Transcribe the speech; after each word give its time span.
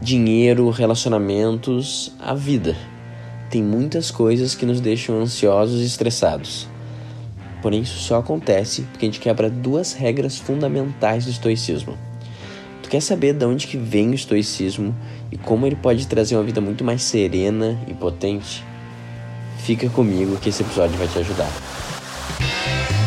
dinheiro, 0.00 0.68
relacionamentos, 0.70 2.12
a 2.20 2.34
vida. 2.34 2.76
Tem 3.50 3.62
muitas 3.62 4.10
coisas 4.10 4.54
que 4.54 4.66
nos 4.66 4.80
deixam 4.80 5.20
ansiosos 5.20 5.80
e 5.80 5.86
estressados. 5.86 6.68
Porém, 7.62 7.80
isso 7.80 7.98
só 7.98 8.18
acontece 8.18 8.82
porque 8.82 9.06
a 9.06 9.08
gente 9.08 9.20
quebra 9.20 9.48
duas 9.48 9.92
regras 9.92 10.38
fundamentais 10.38 11.24
do 11.24 11.30
estoicismo. 11.30 11.96
Tu 12.82 12.90
quer 12.90 13.00
saber 13.00 13.32
de 13.32 13.44
onde 13.44 13.66
que 13.66 13.76
vem 13.76 14.10
o 14.10 14.14
estoicismo 14.14 14.94
e 15.32 15.36
como 15.36 15.66
ele 15.66 15.76
pode 15.76 16.06
trazer 16.06 16.36
uma 16.36 16.44
vida 16.44 16.60
muito 16.60 16.84
mais 16.84 17.02
serena 17.02 17.78
e 17.88 17.94
potente? 17.94 18.62
Fica 19.58 19.88
comigo 19.88 20.36
que 20.36 20.50
esse 20.50 20.62
episódio 20.62 20.96
vai 20.96 21.08
te 21.08 21.18
ajudar. 21.18 21.50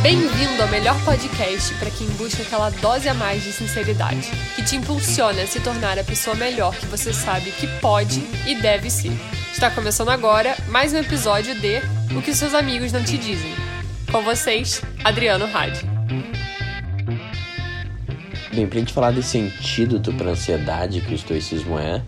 Bem-vindo 0.01 0.61
ao 0.61 0.69
melhor 0.69 0.95
podcast 1.03 1.73
para 1.73 1.91
quem 1.91 2.07
busca 2.11 2.41
aquela 2.41 2.69
dose 2.69 3.09
a 3.09 3.13
mais 3.13 3.43
de 3.43 3.51
sinceridade, 3.51 4.31
que 4.55 4.63
te 4.63 4.77
impulsiona 4.77 5.41
a 5.41 5.45
se 5.45 5.59
tornar 5.59 5.99
a 5.99 6.05
pessoa 6.05 6.37
melhor 6.37 6.73
que 6.73 6.85
você 6.85 7.11
sabe 7.11 7.51
que 7.51 7.67
pode 7.81 8.21
e 8.47 8.55
deve 8.61 8.89
ser. 8.89 9.11
Está 9.51 9.69
começando 9.69 10.07
agora 10.07 10.55
mais 10.69 10.93
um 10.93 10.99
episódio 10.99 11.53
de 11.53 11.81
O 12.17 12.21
que 12.21 12.33
seus 12.33 12.53
amigos 12.53 12.93
não 12.93 13.03
te 13.03 13.17
dizem. 13.17 13.53
Com 14.09 14.21
vocês, 14.21 14.81
Adriano 15.03 15.45
Hadi. 15.53 15.81
Bem, 18.55 18.67
pra 18.67 18.79
gente 18.79 18.93
falar 18.93 19.11
desse 19.11 19.37
antídoto 19.37 20.13
para 20.13 20.31
ansiedade 20.31 21.01
que 21.01 21.11
o 21.11 21.15
estoicismo 21.15 21.77
é, 21.77 22.01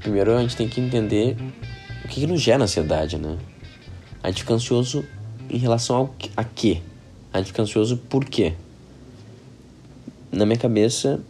primeiro 0.00 0.34
a 0.34 0.40
gente 0.40 0.56
tem 0.56 0.66
que 0.66 0.80
entender 0.80 1.36
o 2.06 2.08
que, 2.08 2.20
que 2.20 2.26
nos 2.26 2.40
gera 2.40 2.64
ansiedade, 2.64 3.18
né? 3.18 3.36
A 4.22 4.28
gente 4.28 4.44
fica 4.44 4.54
ansioso 4.54 5.04
em 5.50 5.58
relação 5.58 5.94
ao 5.94 6.14
a 6.34 6.42
quê? 6.42 6.80
A 7.38 7.40
gente 7.40 7.52
fica 7.52 7.62
ansioso 7.62 7.96
por 7.96 8.24
quê? 8.24 8.52
Na 10.32 10.44
minha 10.44 10.58
cabeça, 10.58 11.20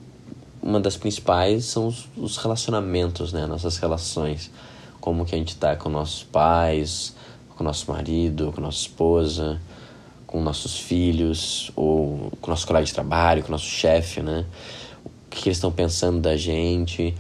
uma 0.63 0.81
das 0.81 0.97
principais 0.97 1.67
são 1.67 1.87
os, 1.87 2.09
os 2.17 2.39
relacionamentos, 2.39 3.31
né? 3.31 3.47
Nossas 3.47 3.77
relações. 3.77 4.51
Como 5.03 5.27
que 5.27 5.35
a 5.35 5.39
gente 5.39 5.55
tá 5.57 5.77
com 5.77 5.91
nossos 5.91 6.25
pais, 6.25 7.15
com 7.55 7.63
nosso 7.63 7.91
marido, 7.91 8.51
com 8.55 8.61
nossa 8.63 8.79
esposa, 8.79 9.61
com 10.27 10.41
nossos 10.41 10.79
filhos, 10.79 11.71
ou 11.77 12.33
com 12.41 12.51
nosso 12.51 12.67
colega 12.67 12.87
de 12.87 12.95
trabalho, 12.95 13.43
com 13.43 13.53
nosso 13.53 13.67
chefe, 13.67 14.23
né? 14.23 14.47
O 15.05 15.11
que 15.29 15.47
eles 15.47 15.59
estão 15.59 15.71
pensando 15.71 16.21
da 16.23 16.39
gente, 16.39 17.15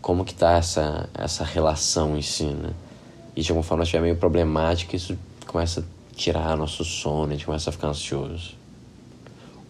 como 0.00 0.24
que 0.24 0.32
tá 0.32 0.52
essa, 0.58 1.08
essa 1.12 1.42
relação 1.42 2.16
em 2.16 2.22
si, 2.22 2.44
né? 2.44 2.70
E 3.34 3.42
de 3.42 3.50
alguma 3.50 3.64
forma 3.64 3.82
estiver 3.82 4.00
meio 4.00 4.16
problemática, 4.16 4.94
isso 4.94 5.18
começa 5.44 5.80
a 5.80 5.97
tirar 6.18 6.56
nosso 6.56 6.84
sono, 6.84 7.30
a 7.30 7.32
gente 7.34 7.46
começa 7.46 7.70
a 7.70 7.72
ficar 7.72 7.88
ansioso. 7.88 8.54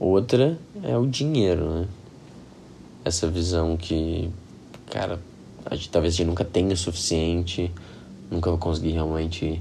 Outra 0.01 0.59
é 0.83 0.97
o 0.97 1.07
dinheiro, 1.07 1.69
né? 1.69 1.89
Essa 3.05 3.29
visão 3.29 3.77
que, 3.77 4.31
cara, 4.91 5.21
a 5.67 5.75
gente, 5.75 5.91
talvez 5.91 6.15
a 6.15 6.17
gente 6.17 6.27
nunca 6.27 6.45
tenha 6.45 6.73
o 6.73 6.77
suficiente, 6.77 7.71
nunca 8.31 8.51
vai 8.51 8.59
conseguir 8.59 8.93
realmente 8.93 9.61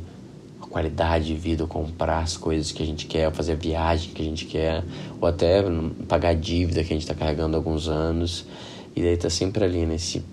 qualidade 0.61 1.25
de 1.25 1.35
vida, 1.35 1.67
comprar 1.67 2.19
as 2.19 2.37
coisas 2.37 2.71
que 2.71 2.81
a 2.81 2.85
gente 2.85 3.05
quer, 3.05 3.31
fazer 3.31 3.53
a 3.53 3.55
viagem 3.55 4.11
que 4.11 4.21
a 4.21 4.25
gente 4.25 4.45
quer, 4.45 4.83
ou 5.19 5.27
até 5.27 5.63
pagar 6.07 6.29
a 6.29 6.33
dívida 6.33 6.83
que 6.83 6.93
a 6.93 6.95
gente 6.95 7.03
está 7.03 7.15
carregando 7.15 7.55
há 7.55 7.59
alguns 7.59 7.87
anos. 7.87 8.45
E 8.95 9.01
daí 9.01 9.17
tá 9.17 9.29
sempre 9.29 9.63
ali 9.63 9.85
nesse 9.85 10.23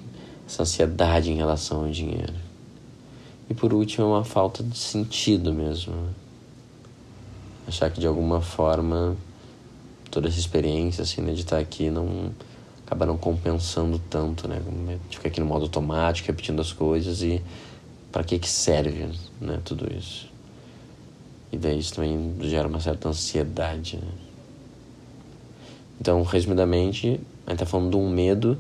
essa 0.47 0.63
ansiedade 0.63 1.31
em 1.33 1.37
relação 1.37 1.85
ao 1.85 1.91
dinheiro. 1.91 2.35
E 3.49 3.55
por 3.55 3.73
último, 3.73 4.05
é 4.05 4.09
uma 4.09 4.25
falta 4.25 4.63
de 4.63 4.77
sentido 4.77 5.53
mesmo. 5.53 5.95
Achar 7.67 7.91
que 7.91 8.01
de 8.01 8.07
alguma 8.07 8.41
forma 8.41 9.17
toda 10.11 10.29
essa 10.29 10.39
experiência 10.39 11.03
assim, 11.03 11.21
né, 11.21 11.33
de 11.33 11.41
estar 11.41 11.59
aqui 11.59 11.91
não 11.91 12.31
acaba 12.87 13.07
não 13.07 13.17
compensando 13.17 13.99
tanto, 14.11 14.47
né? 14.47 14.61
A 14.61 14.93
gente 14.93 15.17
fica 15.17 15.29
aqui 15.29 15.41
no 15.41 15.47
modo 15.47 15.63
automático, 15.65 16.29
repetindo 16.29 16.61
as 16.61 16.73
coisas 16.73 17.23
e 17.23 17.43
para 18.13 18.23
que 18.23 18.39
que 18.39 18.49
serve, 18.49 19.09
né, 19.41 19.61
tudo 19.65 19.93
isso? 19.93 20.31
E 21.51 21.57
daí 21.57 21.79
isso 21.79 21.95
também 21.95 22.37
gera 22.43 22.69
uma 22.69 22.81
certa 22.81 23.09
ansiedade, 23.09 23.97
né? 23.97 24.13
Então, 26.01 26.23
resumidamente, 26.23 27.21
a 27.47 27.51
gente 27.51 27.61
tá 27.61 27.67
falando 27.67 27.91
de 27.91 27.97
um 27.97 28.09
medo 28.09 28.59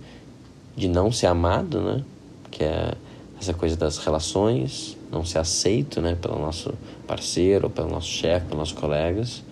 de 0.76 0.88
não 0.88 1.12
ser 1.12 1.26
amado, 1.26 1.80
né? 1.80 2.04
Que 2.50 2.64
é 2.64 2.94
essa 3.44 3.54
coisa 3.54 3.76
das 3.76 3.98
relações, 3.98 4.96
não 5.10 5.24
ser 5.24 5.38
aceito, 5.38 6.00
né? 6.00 6.14
Pelo 6.14 6.38
nosso 6.38 6.72
parceiro, 7.06 7.68
pelo 7.68 7.88
nosso 7.88 8.08
chefe, 8.08 8.46
pelos 8.46 8.58
nossos 8.58 8.74
colegas. 8.74 9.42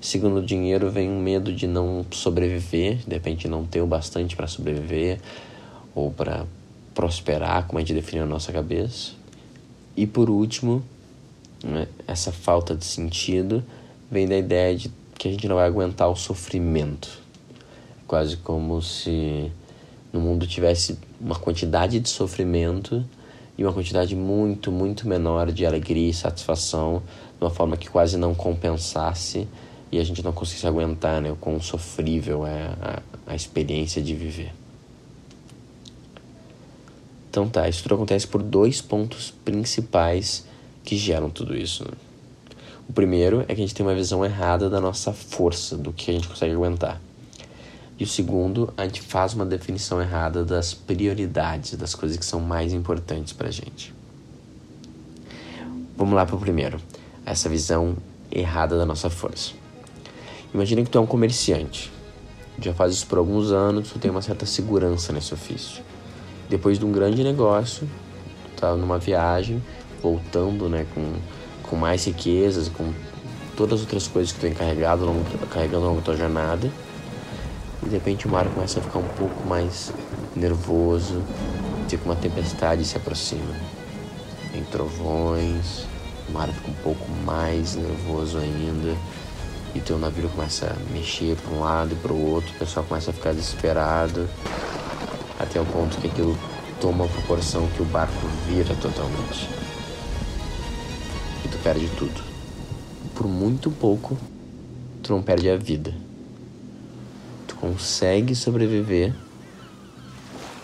Segundo 0.00 0.38
o 0.38 0.42
dinheiro, 0.42 0.90
vem 0.90 1.10
um 1.10 1.20
medo 1.20 1.52
de 1.52 1.66
não 1.66 2.04
sobreviver, 2.10 2.98
de 3.06 3.14
repente 3.14 3.48
não 3.48 3.64
ter 3.64 3.80
o 3.80 3.86
bastante 3.86 4.36
para 4.36 4.46
sobreviver 4.46 5.18
ou 5.94 6.10
para 6.10 6.46
prosperar, 6.94 7.66
como 7.66 7.78
a 7.78 7.80
gente 7.80 7.94
define 7.94 8.20
na 8.20 8.26
nossa 8.26 8.52
cabeça. 8.52 9.12
E 9.96 10.06
por 10.06 10.30
último, 10.30 10.84
né, 11.64 11.88
essa 12.06 12.30
falta 12.30 12.74
de 12.74 12.84
sentido 12.84 13.64
vem 14.10 14.28
da 14.28 14.36
ideia 14.36 14.76
de 14.76 14.92
que 15.18 15.28
a 15.28 15.30
gente 15.30 15.48
não 15.48 15.56
vai 15.56 15.66
aguentar 15.66 16.08
o 16.08 16.14
sofrimento. 16.14 17.18
Quase 18.06 18.36
como 18.36 18.80
se 18.82 19.50
no 20.12 20.20
mundo 20.20 20.46
tivesse 20.46 20.98
uma 21.20 21.34
quantidade 21.34 21.98
de 21.98 22.08
sofrimento 22.08 23.04
e 23.56 23.64
uma 23.64 23.72
quantidade 23.72 24.16
muito, 24.16 24.72
muito 24.72 25.06
menor 25.06 25.52
de 25.52 25.64
alegria 25.64 26.10
e 26.10 26.14
satisfação, 26.14 27.02
de 27.38 27.44
uma 27.44 27.50
forma 27.50 27.76
que 27.76 27.88
quase 27.88 28.16
não 28.16 28.34
compensasse 28.34 29.46
e 29.92 29.98
a 29.98 30.04
gente 30.04 30.24
não 30.24 30.32
conseguisse 30.32 30.66
aguentar 30.66 31.20
né, 31.20 31.30
o 31.30 31.36
quão 31.36 31.60
sofrível 31.60 32.46
é 32.46 32.74
a, 32.80 33.02
a 33.28 33.34
experiência 33.34 34.02
de 34.02 34.14
viver. 34.14 34.52
Então 37.30 37.48
tá, 37.48 37.68
isso 37.68 37.82
tudo 37.82 37.96
acontece 37.96 38.26
por 38.26 38.42
dois 38.42 38.80
pontos 38.80 39.32
principais 39.44 40.46
que 40.84 40.96
geram 40.96 41.30
tudo 41.30 41.56
isso. 41.56 41.84
Né? 41.84 41.92
O 42.88 42.92
primeiro 42.92 43.40
é 43.42 43.46
que 43.46 43.52
a 43.52 43.56
gente 43.56 43.74
tem 43.74 43.84
uma 43.84 43.94
visão 43.94 44.24
errada 44.24 44.68
da 44.68 44.80
nossa 44.80 45.12
força, 45.12 45.76
do 45.76 45.92
que 45.92 46.10
a 46.10 46.14
gente 46.14 46.28
consegue 46.28 46.54
aguentar. 46.54 47.00
E 47.96 48.02
o 48.02 48.06
segundo, 48.08 48.74
a 48.76 48.84
gente 48.84 49.00
faz 49.00 49.34
uma 49.34 49.46
definição 49.46 50.02
errada 50.02 50.44
das 50.44 50.74
prioridades, 50.74 51.76
das 51.76 51.94
coisas 51.94 52.18
que 52.18 52.24
são 52.24 52.40
mais 52.40 52.72
importantes 52.72 53.32
pra 53.32 53.50
gente. 53.52 53.94
Vamos 55.96 56.14
lá 56.14 56.26
pro 56.26 56.36
primeiro, 56.36 56.80
essa 57.24 57.48
visão 57.48 57.96
errada 58.32 58.76
da 58.76 58.84
nossa 58.84 59.08
força. 59.08 59.52
Imagina 60.52 60.82
que 60.82 60.90
tu 60.90 60.98
é 60.98 61.00
um 61.00 61.06
comerciante. 61.06 61.92
Já 62.60 62.74
faz 62.74 62.94
isso 62.94 63.06
por 63.06 63.18
alguns 63.18 63.52
anos, 63.52 63.92
tu 63.92 63.98
tem 64.00 64.10
uma 64.10 64.22
certa 64.22 64.44
segurança 64.44 65.12
nesse 65.12 65.32
ofício. 65.32 65.80
Depois 66.48 66.80
de 66.80 66.84
um 66.84 66.90
grande 66.90 67.22
negócio, 67.22 67.88
tu 68.56 68.60
tá 68.60 68.74
numa 68.74 68.98
viagem, 68.98 69.62
voltando, 70.02 70.68
né, 70.68 70.84
com, 70.92 71.12
com 71.62 71.76
mais 71.76 72.04
riquezas, 72.04 72.68
com 72.68 72.92
todas 73.56 73.74
as 73.74 73.80
outras 73.82 74.08
coisas 74.08 74.32
que 74.32 74.40
tu 74.40 74.42
tem 74.42 74.52
carregado, 74.52 75.06
carregando 75.48 75.84
ao 75.84 75.90
longo 75.90 76.00
da 76.00 76.06
tua 76.06 76.16
jornada 76.16 76.68
e 77.84 77.88
de 77.88 77.94
repente 77.94 78.26
o 78.26 78.30
mar 78.30 78.46
começa 78.48 78.80
a 78.80 78.82
ficar 78.82 78.98
um 78.98 79.08
pouco 79.08 79.46
mais 79.46 79.92
nervoso, 80.34 81.22
tipo 81.88 82.06
uma 82.06 82.16
tempestade 82.16 82.84
se 82.84 82.96
aproxima. 82.96 83.54
Tem 84.52 84.64
trovões, 84.64 85.86
o 86.28 86.32
mar 86.32 86.48
fica 86.48 86.70
um 86.70 86.82
pouco 86.82 87.10
mais 87.24 87.74
nervoso 87.74 88.38
ainda, 88.38 88.96
e 89.74 89.80
teu 89.80 89.98
navio 89.98 90.28
começa 90.30 90.66
a 90.66 90.92
mexer 90.92 91.36
para 91.36 91.52
um 91.52 91.60
lado 91.60 91.92
e 91.92 91.96
para 91.96 92.12
o 92.12 92.30
outro, 92.30 92.50
o 92.54 92.58
pessoal 92.58 92.86
começa 92.86 93.10
a 93.10 93.14
ficar 93.14 93.32
desesperado, 93.32 94.28
até 95.38 95.60
o 95.60 95.66
ponto 95.66 95.98
que 95.98 96.06
aquilo 96.06 96.38
toma 96.80 97.04
uma 97.04 97.12
proporção 97.12 97.66
que 97.68 97.82
o 97.82 97.84
barco 97.84 98.26
vira 98.48 98.74
totalmente. 98.76 99.48
E 101.44 101.48
tu 101.48 101.58
perde 101.58 101.88
tudo. 101.98 102.22
Por 103.14 103.26
muito 103.26 103.70
pouco, 103.70 104.16
tu 105.02 105.12
não 105.12 105.22
perde 105.22 105.50
a 105.50 105.56
vida 105.56 106.03
consegue 107.64 108.34
sobreviver 108.34 109.14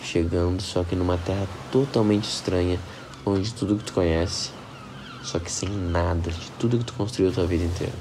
chegando 0.03 0.61
só 0.61 0.83
que 0.83 0.95
numa 0.95 1.17
terra 1.17 1.47
totalmente 1.71 2.25
estranha, 2.25 2.79
longe 3.25 3.49
de 3.49 3.53
tudo 3.55 3.77
que 3.77 3.85
tu 3.85 3.93
conhece, 3.93 4.51
só 5.23 5.39
que 5.39 5.51
sem 5.51 5.67
nada 5.67 6.29
de 6.29 6.51
tudo 6.59 6.77
que 6.77 6.85
tu 6.85 6.93
construiu 6.93 7.31
a 7.31 7.33
tua 7.33 7.47
vida 7.47 7.63
inteira. 7.63 7.93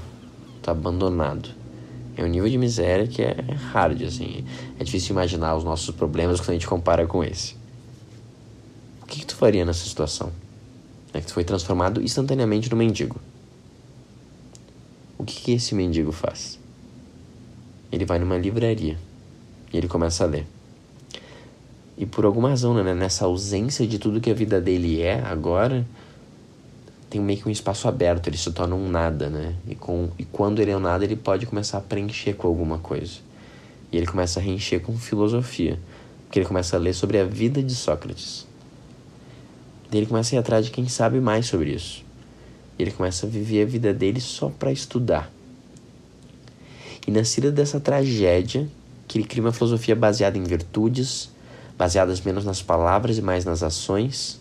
Tá 0.60 0.72
abandonado. 0.72 1.48
É 2.14 2.22
um 2.22 2.26
nível 2.26 2.50
de 2.50 2.58
miséria 2.58 3.06
que 3.06 3.22
é 3.22 3.34
hard, 3.72 4.02
assim. 4.02 4.44
É 4.78 4.84
difícil 4.84 5.12
imaginar 5.14 5.56
os 5.56 5.64
nossos 5.64 5.94
problemas 5.94 6.38
quando 6.38 6.50
a 6.50 6.54
gente 6.54 6.66
compara 6.66 7.06
com 7.06 7.24
esse. 7.24 7.54
O 9.02 9.06
que, 9.06 9.20
que 9.20 9.26
tu 9.26 9.34
faria 9.34 9.64
nessa 9.64 9.86
situação? 9.86 10.30
É 11.14 11.20
que 11.20 11.26
tu 11.26 11.32
foi 11.32 11.44
transformado 11.44 12.02
instantaneamente 12.02 12.70
no 12.70 12.76
mendigo. 12.76 13.18
O 15.16 15.24
que, 15.24 15.40
que 15.40 15.52
esse 15.52 15.74
mendigo 15.74 16.12
faz? 16.12 16.59
Ele 17.90 18.04
vai 18.04 18.18
numa 18.18 18.36
livraria 18.36 18.96
e 19.72 19.76
ele 19.76 19.88
começa 19.88 20.24
a 20.24 20.26
ler. 20.26 20.46
E 21.96 22.06
por 22.06 22.24
alguma 22.24 22.48
razão, 22.48 22.72
né, 22.72 22.94
nessa 22.94 23.26
ausência 23.26 23.86
de 23.86 23.98
tudo 23.98 24.20
que 24.20 24.30
a 24.30 24.34
vida 24.34 24.60
dele 24.60 25.02
é 25.02 25.20
agora, 25.20 25.86
tem 27.10 27.20
meio 27.20 27.40
que 27.40 27.48
um 27.48 27.52
espaço 27.52 27.88
aberto, 27.88 28.28
ele 28.28 28.38
se 28.38 28.50
torna 28.52 28.74
um 28.74 28.88
nada, 28.88 29.28
né? 29.28 29.54
E, 29.68 29.74
com, 29.74 30.08
e 30.16 30.24
quando 30.24 30.60
ele 30.60 30.70
é 30.70 30.76
um 30.76 30.80
nada, 30.80 31.04
ele 31.04 31.16
pode 31.16 31.44
começar 31.44 31.78
a 31.78 31.80
preencher 31.80 32.34
com 32.34 32.46
alguma 32.46 32.78
coisa. 32.78 33.18
E 33.90 33.96
ele 33.96 34.06
começa 34.06 34.38
a 34.38 34.42
reencher 34.42 34.78
com 34.78 34.96
filosofia. 34.96 35.78
Porque 36.24 36.38
ele 36.38 36.46
começa 36.46 36.76
a 36.76 36.78
ler 36.78 36.94
sobre 36.94 37.18
a 37.18 37.24
vida 37.24 37.60
de 37.60 37.74
Sócrates. 37.74 38.46
Daí 39.90 40.00
ele 40.00 40.06
começa 40.06 40.34
a 40.34 40.36
ir 40.36 40.38
atrás 40.38 40.64
de 40.64 40.70
quem 40.70 40.88
sabe 40.88 41.20
mais 41.20 41.46
sobre 41.46 41.72
isso. 41.72 42.04
E 42.78 42.82
ele 42.82 42.92
começa 42.92 43.26
a 43.26 43.28
viver 43.28 43.62
a 43.64 43.66
vida 43.66 43.92
dele 43.92 44.20
só 44.20 44.48
para 44.48 44.70
estudar. 44.70 45.30
E 47.06 47.10
nascida 47.10 47.50
dessa 47.50 47.80
tragédia, 47.80 48.68
que 49.08 49.18
ele 49.18 49.26
cria 49.26 49.42
uma 49.42 49.52
filosofia 49.52 49.96
baseada 49.96 50.38
em 50.38 50.44
virtudes, 50.44 51.30
baseadas 51.76 52.20
menos 52.20 52.44
nas 52.44 52.62
palavras 52.62 53.18
e 53.18 53.22
mais 53.22 53.44
nas 53.44 53.62
ações, 53.62 54.40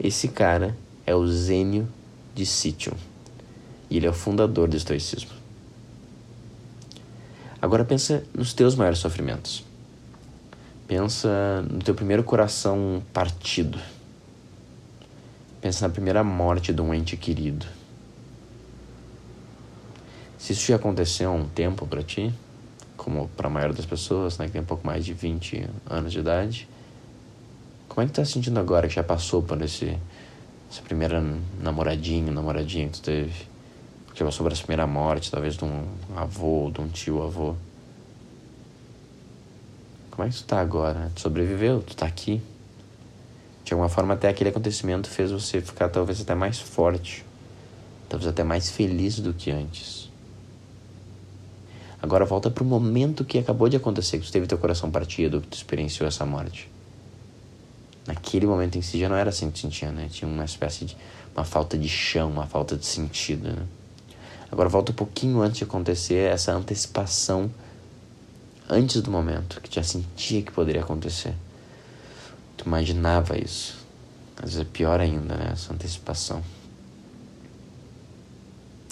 esse 0.00 0.28
cara 0.28 0.76
é 1.06 1.14
o 1.14 1.26
Zênio 1.26 1.88
de 2.34 2.46
Citium. 2.46 2.94
E 3.90 3.96
ele 3.98 4.06
é 4.06 4.10
o 4.10 4.14
fundador 4.14 4.68
do 4.68 4.76
estoicismo. 4.76 5.30
Agora 7.60 7.84
pensa 7.84 8.24
nos 8.34 8.52
teus 8.52 8.74
maiores 8.74 8.98
sofrimentos. 8.98 9.62
Pensa 10.88 11.62
no 11.70 11.78
teu 11.78 11.94
primeiro 11.94 12.24
coração 12.24 13.02
partido. 13.12 13.78
Pensa 15.60 15.86
na 15.86 15.92
primeira 15.92 16.24
morte 16.24 16.72
de 16.72 16.80
um 16.80 16.92
ente 16.92 17.16
querido. 17.16 17.66
Se 20.42 20.54
isso 20.54 20.66
já 20.66 20.74
aconteceu 20.74 21.30
há 21.30 21.32
um 21.32 21.46
tempo 21.46 21.86
para 21.86 22.02
ti, 22.02 22.34
como 22.96 23.28
para 23.28 23.46
a 23.46 23.50
maioria 23.50 23.76
das 23.76 23.86
pessoas, 23.86 24.38
né, 24.38 24.46
que 24.46 24.50
tem 24.50 24.60
um 24.60 24.64
pouco 24.64 24.84
mais 24.84 25.04
de 25.04 25.12
20 25.12 25.68
anos 25.88 26.10
de 26.10 26.18
idade, 26.18 26.68
como 27.88 28.02
é 28.02 28.06
que 28.08 28.12
tá 28.12 28.24
se 28.24 28.32
sentindo 28.32 28.58
agora 28.58 28.88
que 28.88 28.94
já 28.96 29.04
passou 29.04 29.40
por 29.40 29.62
esse 29.62 29.96
essa 30.68 30.82
primeira 30.82 31.22
namoradinho, 31.60 32.32
namoradinha 32.32 32.88
que 32.88 32.94
tu 32.94 33.02
teve? 33.02 33.46
Que 34.12 34.24
passou 34.24 34.44
por 34.44 34.50
essa 34.50 34.62
primeira 34.64 34.84
morte, 34.84 35.30
talvez 35.30 35.56
de 35.56 35.64
um 35.64 35.84
avô, 36.16 36.72
de 36.74 36.80
um 36.80 36.88
tio 36.88 37.22
avô. 37.22 37.54
Como 40.10 40.26
é 40.26 40.28
que 40.28 40.38
tu 40.38 40.42
tá 40.42 40.60
agora? 40.60 41.12
Tu 41.14 41.20
sobreviveu? 41.20 41.82
Tu 41.82 41.94
tá 41.94 42.06
aqui? 42.06 42.42
De 43.64 43.72
alguma 43.72 43.88
forma, 43.88 44.14
até 44.14 44.28
aquele 44.28 44.50
acontecimento 44.50 45.08
fez 45.08 45.30
você 45.30 45.60
ficar 45.60 45.88
talvez 45.88 46.20
até 46.20 46.34
mais 46.34 46.58
forte, 46.58 47.24
talvez 48.08 48.28
até 48.28 48.42
mais 48.42 48.72
feliz 48.72 49.20
do 49.20 49.32
que 49.32 49.48
antes. 49.52 50.10
Agora 52.02 52.24
volta 52.24 52.50
para 52.50 52.64
o 52.64 52.66
momento 52.66 53.24
que 53.24 53.38
acabou 53.38 53.68
de 53.68 53.76
acontecer, 53.76 54.18
que 54.18 54.26
tu 54.26 54.32
teve 54.32 54.48
teu 54.48 54.58
coração 54.58 54.90
partido, 54.90 55.40
que 55.40 55.46
tu 55.46 55.54
experienciou 55.54 56.08
essa 56.08 56.26
morte. 56.26 56.68
Naquele 58.04 58.44
momento 58.44 58.76
em 58.76 58.82
si 58.82 58.98
já 58.98 59.08
não 59.08 59.14
era 59.14 59.30
assim 59.30 59.46
que 59.46 59.52
tu 59.52 59.60
sentia, 59.60 59.92
né? 59.92 60.08
Tinha 60.10 60.28
uma 60.28 60.44
espécie 60.44 60.84
de 60.84 60.96
uma 61.32 61.44
falta 61.44 61.78
de 61.78 61.88
chão, 61.88 62.28
uma 62.28 62.46
falta 62.46 62.76
de 62.76 62.84
sentido, 62.84 63.48
né? 63.48 63.62
Agora 64.50 64.68
volta 64.68 64.90
um 64.90 64.94
pouquinho 64.94 65.40
antes 65.40 65.58
de 65.58 65.64
acontecer 65.64 66.28
essa 66.28 66.52
antecipação 66.52 67.48
antes 68.68 69.00
do 69.00 69.10
momento, 69.10 69.60
que 69.60 69.72
já 69.72 69.84
sentia 69.84 70.42
que 70.42 70.50
poderia 70.50 70.82
acontecer. 70.82 71.34
Tu 72.56 72.66
imaginava 72.66 73.38
isso. 73.38 73.78
Às 74.36 74.54
vezes 74.54 74.60
é 74.60 74.64
pior 74.64 74.98
ainda, 74.98 75.36
né? 75.36 75.50
Essa 75.52 75.72
antecipação. 75.72 76.42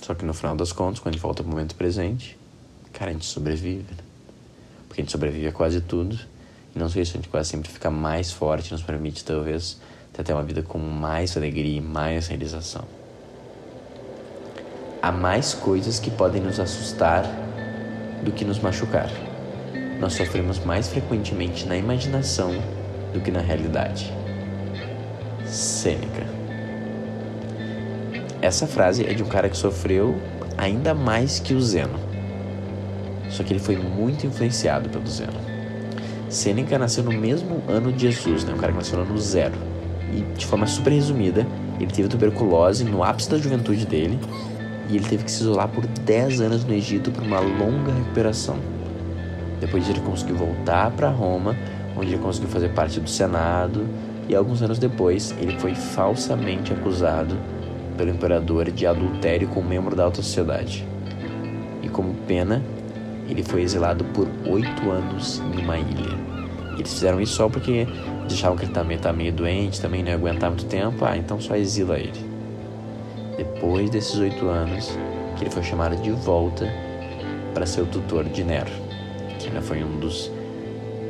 Só 0.00 0.14
que 0.14 0.24
no 0.24 0.32
final 0.32 0.54
das 0.54 0.70
contas, 0.70 1.00
quando 1.00 1.14
a 1.14 1.16
gente 1.16 1.22
volta 1.22 1.42
pro 1.42 1.50
momento 1.50 1.74
presente, 1.74 2.38
cara, 2.92 3.10
a 3.10 3.14
gente 3.14 3.26
sobrevive. 3.26 3.84
Né? 3.90 4.04
Porque 4.88 5.00
a 5.00 5.04
gente 5.04 5.12
sobrevive 5.12 5.46
a 5.46 5.52
quase 5.52 5.80
tudo. 5.80 6.18
E 6.74 6.78
não 6.78 6.88
só 6.88 7.00
isso, 7.00 7.12
a 7.12 7.16
gente 7.16 7.28
quase 7.28 7.50
sempre 7.50 7.70
fica 7.70 7.90
mais 7.90 8.30
forte, 8.30 8.72
nos 8.72 8.82
permite 8.82 9.24
talvez 9.24 9.78
ter 10.22 10.32
uma 10.32 10.42
vida 10.42 10.62
com 10.62 10.78
mais 10.78 11.36
alegria 11.36 11.78
e 11.78 11.80
mais 11.80 12.26
realização. 12.28 12.84
Há 15.02 15.10
mais 15.10 15.54
coisas 15.54 15.98
que 15.98 16.10
podem 16.10 16.42
nos 16.42 16.60
assustar 16.60 17.24
do 18.22 18.30
que 18.30 18.44
nos 18.44 18.58
machucar. 18.58 19.10
Nós 19.98 20.12
sofremos 20.12 20.58
mais 20.58 20.88
frequentemente 20.88 21.66
na 21.66 21.76
imaginação 21.76 22.52
do 23.12 23.20
que 23.20 23.30
na 23.30 23.40
realidade. 23.40 24.12
Sêneca. 25.46 26.26
Essa 28.42 28.66
frase 28.66 29.06
é 29.06 29.14
de 29.14 29.22
um 29.22 29.28
cara 29.28 29.48
que 29.48 29.56
sofreu 29.56 30.20
ainda 30.56 30.94
mais 30.94 31.38
que 31.38 31.54
o 31.54 31.60
Zeno. 31.60 32.09
Só 33.30 33.42
que 33.42 33.52
ele 33.52 33.60
foi 33.60 33.76
muito 33.76 34.26
influenciado 34.26 34.88
pelo 34.90 35.06
Zeno. 35.06 35.38
Sêneca 36.28 36.78
nasceu 36.78 37.02
no 37.02 37.12
mesmo 37.12 37.62
ano 37.66 37.92
de 37.92 38.10
Jesus, 38.10 38.44
né? 38.44 38.52
um 38.52 38.58
cara 38.58 38.72
que 38.72 38.78
nasceu 38.78 38.98
no 38.98 39.04
ano 39.04 39.18
zero. 39.18 39.54
E 40.12 40.20
de 40.36 40.44
forma 40.44 40.66
super 40.66 40.92
resumida, 40.92 41.46
ele 41.80 41.90
teve 41.90 42.08
tuberculose 42.08 42.84
no 42.84 43.02
ápice 43.02 43.30
da 43.30 43.38
juventude 43.38 43.86
dele 43.86 44.18
e 44.88 44.96
ele 44.96 45.04
teve 45.04 45.24
que 45.24 45.30
se 45.30 45.42
isolar 45.42 45.68
por 45.68 45.86
10 45.86 46.40
anos 46.40 46.64
no 46.64 46.74
Egito 46.74 47.10
por 47.10 47.22
uma 47.22 47.40
longa 47.40 47.92
recuperação. 47.92 48.56
Depois 49.60 49.88
ele 49.88 50.00
conseguiu 50.00 50.36
voltar 50.36 50.90
para 50.90 51.08
Roma 51.08 51.56
onde 51.96 52.14
ele 52.14 52.22
conseguiu 52.22 52.48
fazer 52.48 52.70
parte 52.70 53.00
do 53.00 53.08
Senado, 53.08 53.86
e 54.28 54.34
alguns 54.34 54.62
anos 54.62 54.78
depois 54.78 55.34
ele 55.40 55.58
foi 55.58 55.74
falsamente 55.74 56.72
acusado 56.72 57.36
pelo 57.96 58.10
imperador 58.10 58.70
de 58.70 58.86
adultério 58.86 59.48
com 59.48 59.60
um 59.60 59.64
membro 59.64 59.94
da 59.94 60.04
alta 60.04 60.22
sociedade. 60.22 60.86
E 61.82 61.88
como 61.88 62.14
pena, 62.26 62.62
ele 63.30 63.42
foi 63.42 63.62
exilado 63.62 64.04
por 64.06 64.28
oito 64.46 64.90
anos 64.90 65.40
em 65.54 65.62
uma 65.62 65.78
ilha. 65.78 66.18
Eles 66.76 66.92
fizeram 66.92 67.20
isso 67.20 67.34
só 67.34 67.48
porque 67.48 67.86
deixavam 68.26 68.56
que 68.56 68.64
ele 68.64 68.72
tá 68.72 68.82
meio, 68.82 69.00
tá 69.00 69.12
meio 69.12 69.32
doente, 69.32 69.80
também 69.80 70.02
não 70.02 70.10
ia 70.10 70.16
aguentar 70.16 70.50
muito 70.50 70.66
tempo, 70.66 71.04
ah, 71.04 71.16
então 71.16 71.40
só 71.40 71.56
exila 71.56 71.98
ele. 71.98 72.24
Depois 73.36 73.90
desses 73.90 74.18
oito 74.18 74.48
anos, 74.48 74.98
que 75.36 75.44
ele 75.44 75.50
foi 75.50 75.62
chamado 75.62 75.96
de 75.96 76.10
volta 76.10 76.70
para 77.54 77.66
ser 77.66 77.82
o 77.82 77.86
tutor 77.86 78.24
de 78.24 78.44
Nero, 78.44 78.70
que 79.38 79.48
ainda 79.48 79.60
foi 79.60 79.82
um 79.82 79.98
dos 79.98 80.30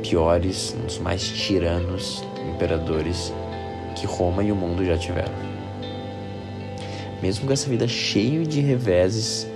piores, 0.01 0.75
um 0.79 0.85
dos 0.85 0.99
mais 0.99 1.27
tiranos 1.27 2.23
imperadores 2.53 3.33
que 3.95 4.05
Roma 4.05 4.43
e 4.43 4.51
o 4.51 4.55
mundo 4.55 4.85
já 4.85 4.97
tiveram. 4.97 5.33
Mesmo 7.21 7.45
com 7.45 7.53
essa 7.53 7.69
vida 7.69 7.87
cheia 7.87 8.43
de 8.43 8.61
reveses, 8.61 9.47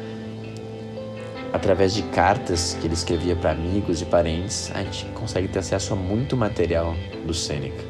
através 1.56 1.94
de 1.94 2.04
cartas 2.04 2.78
que 2.80 2.88
ele 2.88 2.94
escrevia 2.94 3.36
para 3.36 3.52
amigos 3.52 4.02
e 4.02 4.06
parentes, 4.06 4.72
a 4.74 4.84
gente 4.84 5.06
consegue 5.14 5.48
ter 5.48 5.60
acesso 5.60 5.94
a 5.94 5.96
muito 5.96 6.36
material 6.36 6.96
do 7.26 7.34
Sêneca, 7.34 7.84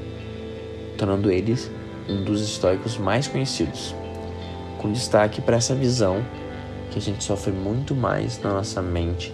tornando 0.98 1.32
ele 1.32 1.56
um 2.08 2.24
dos 2.24 2.42
estoicos 2.42 2.98
mais 2.98 3.28
conhecidos, 3.28 3.96
com 4.78 4.92
destaque 4.92 5.42
para 5.42 5.58
essa 5.58 5.76
visão 5.76 6.24
que 6.92 7.00
a 7.00 7.02
gente 7.02 7.24
sofre 7.24 7.52
muito 7.52 7.96
mais 7.96 8.40
na 8.42 8.54
nossa 8.54 8.82
mente 8.82 9.34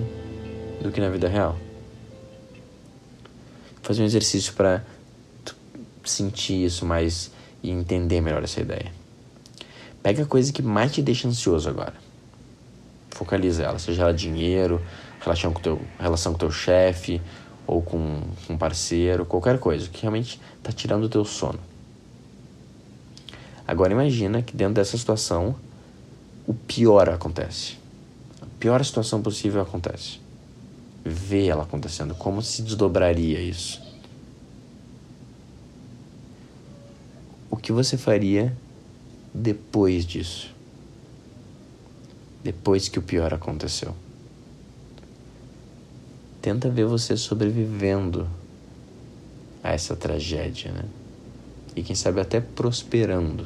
do 0.81 0.91
que 0.91 1.01
na 1.01 1.09
vida 1.09 1.27
real 1.27 1.57
fazer 3.81 4.03
um 4.03 4.05
exercício 4.05 4.53
para 4.53 4.83
sentir 6.03 6.65
isso 6.65 6.85
mais 6.85 7.31
e 7.61 7.69
entender 7.69 8.21
melhor 8.21 8.43
essa 8.43 8.61
ideia. 8.61 8.91
Pega 10.01 10.23
a 10.23 10.25
coisa 10.25 10.51
que 10.51 10.61
mais 10.61 10.93
te 10.93 11.01
deixa 11.01 11.27
ansioso 11.27 11.69
agora. 11.69 11.93
Focaliza 13.21 13.61
ela, 13.61 13.77
seja 13.77 14.01
ela 14.01 14.13
dinheiro, 14.15 14.81
relação 15.19 15.53
com 15.53 15.61
teu, 15.61 15.79
relação 15.99 16.31
com 16.31 16.39
teu 16.39 16.49
chefe 16.49 17.21
ou 17.67 17.79
com 17.79 18.19
um 18.49 18.57
parceiro, 18.57 19.27
qualquer 19.27 19.59
coisa 19.59 19.87
que 19.87 20.01
realmente 20.01 20.41
está 20.57 20.71
tirando 20.71 21.03
o 21.03 21.09
teu 21.09 21.23
sono. 21.23 21.59
Agora 23.67 23.93
imagina 23.93 24.41
que 24.41 24.57
dentro 24.57 24.73
dessa 24.73 24.97
situação 24.97 25.55
o 26.47 26.53
pior 26.55 27.09
acontece. 27.09 27.77
A 28.41 28.47
pior 28.59 28.83
situação 28.83 29.21
possível 29.21 29.61
acontece 29.61 30.19
ver 31.05 31.45
ela 31.45 31.61
acontecendo, 31.61 32.15
como 32.15 32.41
se 32.41 32.63
desdobraria 32.63 33.39
isso? 33.39 33.83
O 37.51 37.55
que 37.55 37.71
você 37.71 37.97
faria 37.97 38.51
depois 39.31 40.07
disso? 40.07 40.51
Depois 42.43 42.87
que 42.87 42.99
o 42.99 43.01
pior 43.01 43.33
aconteceu? 43.33 43.95
Tenta 46.41 46.69
ver 46.69 46.85
você 46.85 47.15
sobrevivendo 47.15 48.27
a 49.63 49.71
essa 49.71 49.95
tragédia, 49.95 50.71
né? 50.71 50.85
E 51.75 51.83
quem 51.83 51.95
sabe 51.95 52.19
até 52.19 52.39
prosperando. 52.39 53.45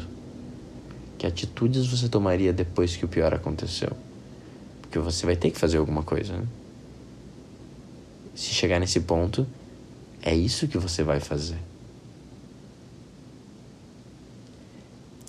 Que 1.18 1.28
atitudes 1.28 1.88
você 1.88 2.08
tomaria 2.08 2.54
depois 2.54 2.96
que 2.96 3.06
o 3.06 3.08
pior 3.08 3.34
aconteceu? 3.34 3.92
Porque 4.82 4.98
você 4.98 5.26
vai 5.26 5.36
ter 5.36 5.52
que 5.52 5.60
fazer 5.60 5.78
alguma 5.78 6.04
coisa, 6.04 6.38
né? 6.38 6.46
se 8.36 8.54
chegar 8.54 8.80
nesse 8.80 9.00
ponto, 9.00 9.48
é 10.22 10.36
isso 10.36 10.68
que 10.68 10.78
você 10.78 11.02
vai 11.02 11.20
fazer. 11.20 11.58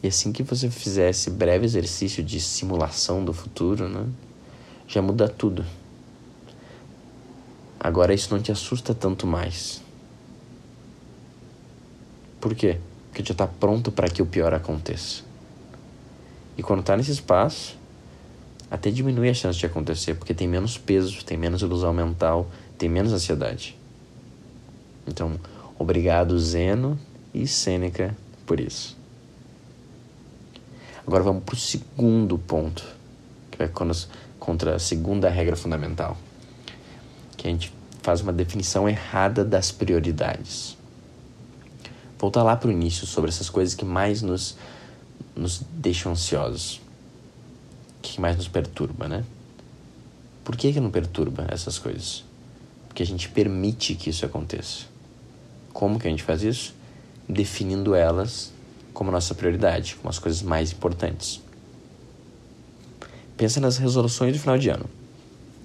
E 0.02 0.08
assim 0.08 0.32
que 0.32 0.42
você 0.42 0.70
fizer 0.70 1.10
esse 1.10 1.30
breve 1.30 1.64
exercício 1.64 2.22
de 2.22 2.40
simulação 2.40 3.24
do 3.24 3.32
futuro, 3.32 3.88
né, 3.88 4.06
já 4.86 5.00
muda 5.00 5.28
tudo. 5.28 5.64
Agora 7.80 8.14
isso 8.14 8.32
não 8.34 8.42
te 8.42 8.52
assusta 8.52 8.94
tanto 8.94 9.26
mais. 9.26 9.82
Por 12.40 12.54
quê? 12.54 12.78
Porque 13.08 13.24
já 13.24 13.32
está 13.32 13.46
pronto 13.46 13.90
para 13.90 14.08
que 14.08 14.22
o 14.22 14.26
pior 14.26 14.52
aconteça. 14.52 15.22
E 16.56 16.62
quando 16.62 16.80
está 16.80 16.96
nesse 16.96 17.10
espaço, 17.10 17.76
até 18.70 18.90
diminui 18.90 19.28
a 19.28 19.34
chance 19.34 19.58
de 19.58 19.66
acontecer, 19.66 20.14
porque 20.14 20.34
tem 20.34 20.46
menos 20.46 20.76
peso, 20.78 21.24
tem 21.24 21.36
menos 21.36 21.62
ilusão 21.62 21.92
mental, 21.92 22.50
tem 22.78 22.88
menos 22.88 23.12
ansiedade. 23.12 23.76
Então, 25.06 25.38
Obrigado, 25.78 26.38
Zeno 26.38 26.98
e 27.34 27.46
Sêneca, 27.46 28.16
por 28.46 28.58
isso. 28.58 28.96
Agora 31.06 31.22
vamos 31.22 31.44
para 31.44 31.54
o 31.54 31.58
segundo 31.58 32.36
ponto, 32.36 32.84
que 33.52 33.58
vai 33.58 33.70
contra 34.40 34.74
a 34.74 34.78
segunda 34.80 35.30
regra 35.30 35.54
fundamental, 35.54 36.16
que 37.36 37.46
a 37.46 37.50
gente 37.50 37.72
faz 38.02 38.22
uma 38.22 38.32
definição 38.32 38.88
errada 38.88 39.44
das 39.44 39.70
prioridades. 39.70 40.76
Voltar 42.18 42.42
lá 42.42 42.56
para 42.56 42.68
o 42.68 42.72
início 42.72 43.06
sobre 43.06 43.30
essas 43.30 43.48
coisas 43.48 43.72
que 43.72 43.84
mais 43.84 44.20
nos, 44.20 44.56
nos 45.36 45.62
deixam 45.74 46.10
ansiosos, 46.10 46.80
que 48.02 48.20
mais 48.20 48.36
nos 48.36 48.48
perturba, 48.48 49.06
né? 49.06 49.24
Por 50.42 50.56
que, 50.56 50.72
que 50.72 50.80
não 50.80 50.90
perturba 50.90 51.46
essas 51.48 51.78
coisas? 51.78 52.24
Porque 52.88 53.04
a 53.04 53.06
gente 53.06 53.28
permite 53.28 53.94
que 53.94 54.10
isso 54.10 54.26
aconteça. 54.26 54.86
Como 55.72 56.00
que 56.00 56.08
a 56.08 56.10
gente 56.10 56.24
faz 56.24 56.42
isso? 56.42 56.74
Definindo 57.28 57.94
elas 57.94 58.55
como 58.96 59.10
nossa 59.10 59.34
prioridade, 59.34 59.94
como 59.96 60.08
as 60.08 60.18
coisas 60.18 60.40
mais 60.40 60.72
importantes. 60.72 61.42
Pensa 63.36 63.60
nas 63.60 63.76
resoluções 63.76 64.32
do 64.32 64.38
final 64.38 64.56
de 64.56 64.70
ano. 64.70 64.86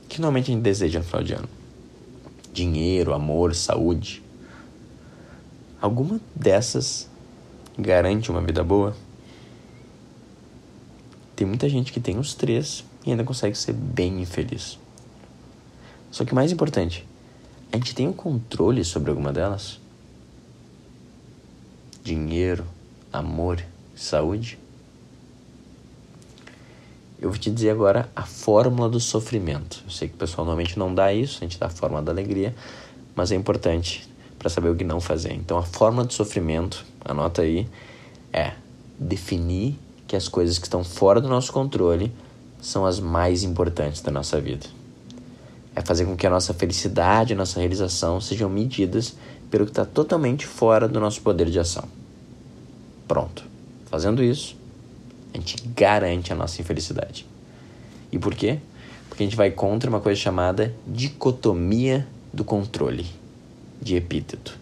O 0.04 0.08
que 0.10 0.20
normalmente 0.20 0.52
a 0.52 0.54
gente 0.54 0.62
deseja 0.62 1.00
no 1.00 1.06
final 1.06 1.24
de 1.24 1.34
ano? 1.36 1.48
Dinheiro, 2.52 3.14
amor, 3.14 3.56
saúde. 3.56 4.22
Alguma 5.82 6.20
dessas 6.36 7.08
garante 7.80 8.30
uma 8.30 8.42
vida 8.42 8.66
boa? 8.66 8.94
Tem 11.34 11.48
muita 11.48 11.70
gente 11.70 11.94
que 11.94 12.02
tem 12.02 12.20
os 12.20 12.36
três 12.36 12.84
e 13.06 13.12
ainda 13.12 13.24
consegue 13.24 13.58
ser 13.58 13.72
bem 13.72 14.22
infeliz. 14.22 14.78
Só 16.12 16.26
que 16.26 16.36
mais 16.36 16.52
importante, 16.52 17.08
a 17.72 17.78
gente 17.78 17.96
tem 17.96 18.08
o 18.08 18.10
um 18.10 18.14
controle 18.14 18.84
sobre 18.84 19.10
alguma 19.10 19.32
delas? 19.32 19.80
dinheiro, 22.04 22.66
amor, 23.12 23.64
saúde? 23.96 24.58
Eu 27.20 27.30
vou 27.30 27.38
te 27.38 27.52
dizer 27.52 27.70
agora 27.70 28.10
a 28.16 28.24
fórmula 28.24 28.90
do 28.90 29.00
sofrimento. 29.00 29.84
Eu 29.86 29.92
sei 29.92 30.08
que 30.08 30.16
o 30.16 30.18
pessoal 30.18 30.46
normalmente 30.46 30.80
não 30.80 30.94
dá 30.94 31.14
isso, 31.14 31.38
a 31.38 31.42
gente 31.42 31.60
dá 31.60 31.68
a 31.68 31.70
fórmula 31.70 32.02
da 32.02 32.12
alegria, 32.12 32.56
mas 33.16 33.32
é 33.32 33.36
importante 33.36 34.10
para 34.40 34.50
saber 34.50 34.70
o 34.70 34.76
que 34.76 34.84
não 34.84 35.00
fazer. 35.00 35.34
Então 35.34 35.58
a 35.58 35.64
fórmula 35.64 36.04
do 36.04 36.14
sofrimento, 36.14 36.84
anota 37.06 37.44
aí, 37.44 37.68
é 38.34 38.54
definir 38.98 39.78
que 40.08 40.16
as 40.16 40.28
coisas 40.28 40.58
que 40.58 40.66
estão 40.66 40.84
fora 40.84 41.22
do 41.22 41.30
nosso 41.30 41.54
controle 41.54 42.12
são 42.60 42.86
as 42.86 43.00
mais 43.00 43.44
importantes 43.44 44.02
da 44.02 44.12
nossa 44.12 44.42
vida. 44.42 44.66
É 45.76 45.82
fazer 45.82 46.06
com 46.06 46.18
que 46.18 46.26
a 46.26 46.30
nossa 46.30 46.54
felicidade, 46.54 47.34
a 47.34 47.36
nossa 47.36 47.60
realização 47.60 48.20
sejam 48.20 48.50
medidas 48.50 49.16
pelo 49.50 49.66
que 49.66 49.72
está 49.72 49.86
totalmente 49.86 50.48
fora 50.48 50.88
do 50.88 51.00
nosso 51.00 51.22
poder 51.22 51.50
de 51.50 51.60
ação. 51.60 52.01
Pronto. 53.12 53.44
Fazendo 53.88 54.24
isso, 54.24 54.56
a 55.34 55.38
gente 55.38 55.62
garante 55.76 56.32
a 56.32 56.36
nossa 56.36 56.62
infelicidade. 56.62 57.26
E 58.10 58.18
por 58.18 58.34
quê? 58.34 58.58
Porque 59.10 59.22
a 59.22 59.26
gente 59.26 59.36
vai 59.36 59.52
contra 59.52 59.90
uma 59.90 60.00
coisa 60.00 60.18
chamada 60.18 60.74
dicotomia 60.88 62.08
do 62.32 62.46
controle, 62.46 63.06
de 63.82 63.98
Epíteto. 63.98 64.58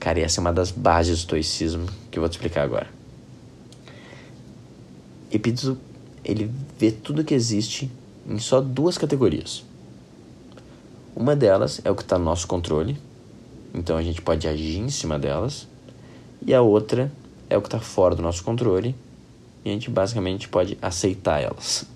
Cara, 0.00 0.18
essa 0.18 0.40
é 0.40 0.42
uma 0.42 0.52
das 0.52 0.72
bases 0.72 1.18
do 1.18 1.20
estoicismo 1.20 1.86
que 2.10 2.18
eu 2.18 2.20
vou 2.20 2.28
te 2.28 2.32
explicar 2.32 2.64
agora. 2.64 2.88
Epíteto, 5.30 5.78
ele 6.24 6.50
vê 6.80 6.90
tudo 6.90 7.22
que 7.22 7.32
existe 7.32 7.88
em 8.26 8.40
só 8.40 8.60
duas 8.60 8.98
categorias. 8.98 9.62
Uma 11.14 11.36
delas 11.36 11.80
é 11.84 11.90
o 11.92 11.94
que 11.94 12.02
está 12.02 12.18
no 12.18 12.24
nosso 12.24 12.48
controle, 12.48 12.98
então 13.72 13.96
a 13.96 14.02
gente 14.02 14.20
pode 14.20 14.48
agir 14.48 14.78
em 14.78 14.90
cima 14.90 15.16
delas, 15.16 15.69
e 16.44 16.54
a 16.54 16.62
outra 16.62 17.10
é 17.48 17.56
o 17.56 17.60
que 17.60 17.68
está 17.68 17.80
fora 17.80 18.14
do 18.14 18.22
nosso 18.22 18.42
controle 18.42 18.94
e 19.64 19.70
a 19.70 19.72
gente 19.72 19.90
basicamente 19.90 20.48
pode 20.48 20.78
aceitar 20.80 21.40
elas. 21.40 21.86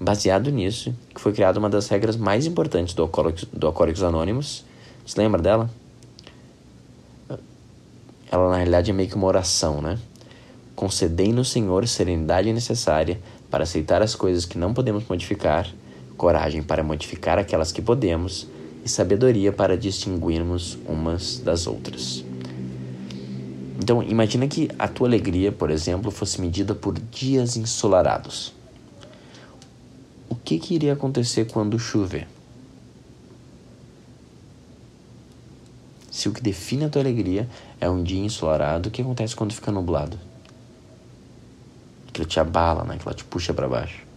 Baseado 0.00 0.50
nisso, 0.50 0.94
que 1.14 1.20
foi 1.20 1.32
criada 1.32 1.58
uma 1.58 1.68
das 1.68 1.88
regras 1.88 2.16
mais 2.16 2.46
importantes 2.46 2.94
do 2.94 3.02
Alcoólicos, 3.02 3.44
do 3.52 3.66
Alcoólicos 3.66 4.02
Anônimos. 4.02 4.64
Você 5.04 5.20
lembra 5.20 5.42
dela? 5.42 5.70
Ela 8.30 8.50
na 8.50 8.56
realidade 8.56 8.90
é 8.90 8.94
meio 8.94 9.08
que 9.08 9.16
uma 9.16 9.26
oração, 9.26 9.80
né? 9.80 9.98
Concedei 10.76 11.32
no 11.32 11.44
Senhor 11.44 11.86
serenidade 11.88 12.52
necessária 12.52 13.20
para 13.50 13.64
aceitar 13.64 14.02
as 14.02 14.14
coisas 14.14 14.44
que 14.44 14.58
não 14.58 14.72
podemos 14.74 15.04
modificar, 15.08 15.68
coragem 16.16 16.62
para 16.62 16.82
modificar 16.82 17.38
aquelas 17.38 17.72
que 17.72 17.82
podemos 17.82 18.46
e 18.84 18.88
sabedoria 18.88 19.52
para 19.52 19.76
distinguirmos 19.76 20.78
umas 20.86 21.38
das 21.38 21.66
outras. 21.66 22.27
Então, 23.80 24.02
imagina 24.02 24.48
que 24.48 24.68
a 24.76 24.88
tua 24.88 25.06
alegria, 25.06 25.52
por 25.52 25.70
exemplo, 25.70 26.10
fosse 26.10 26.40
medida 26.40 26.74
por 26.74 26.98
dias 26.98 27.56
ensolarados. 27.56 28.52
O 30.28 30.34
que, 30.34 30.58
que 30.58 30.74
iria 30.74 30.94
acontecer 30.94 31.46
quando 31.46 31.78
chover? 31.78 32.26
Se 36.10 36.28
o 36.28 36.32
que 36.32 36.42
define 36.42 36.86
a 36.86 36.88
tua 36.88 37.00
alegria 37.00 37.48
é 37.80 37.88
um 37.88 38.02
dia 38.02 38.20
ensolarado, 38.20 38.88
o 38.88 38.92
que 38.92 39.00
acontece 39.00 39.36
quando 39.36 39.54
fica 39.54 39.70
nublado? 39.70 40.18
Aquilo 42.08 42.26
te 42.26 42.40
abala, 42.40 42.82
né? 42.82 42.96
Aquilo 42.96 43.14
te 43.14 43.22
puxa 43.22 43.54
para 43.54 43.68
baixo 43.68 44.07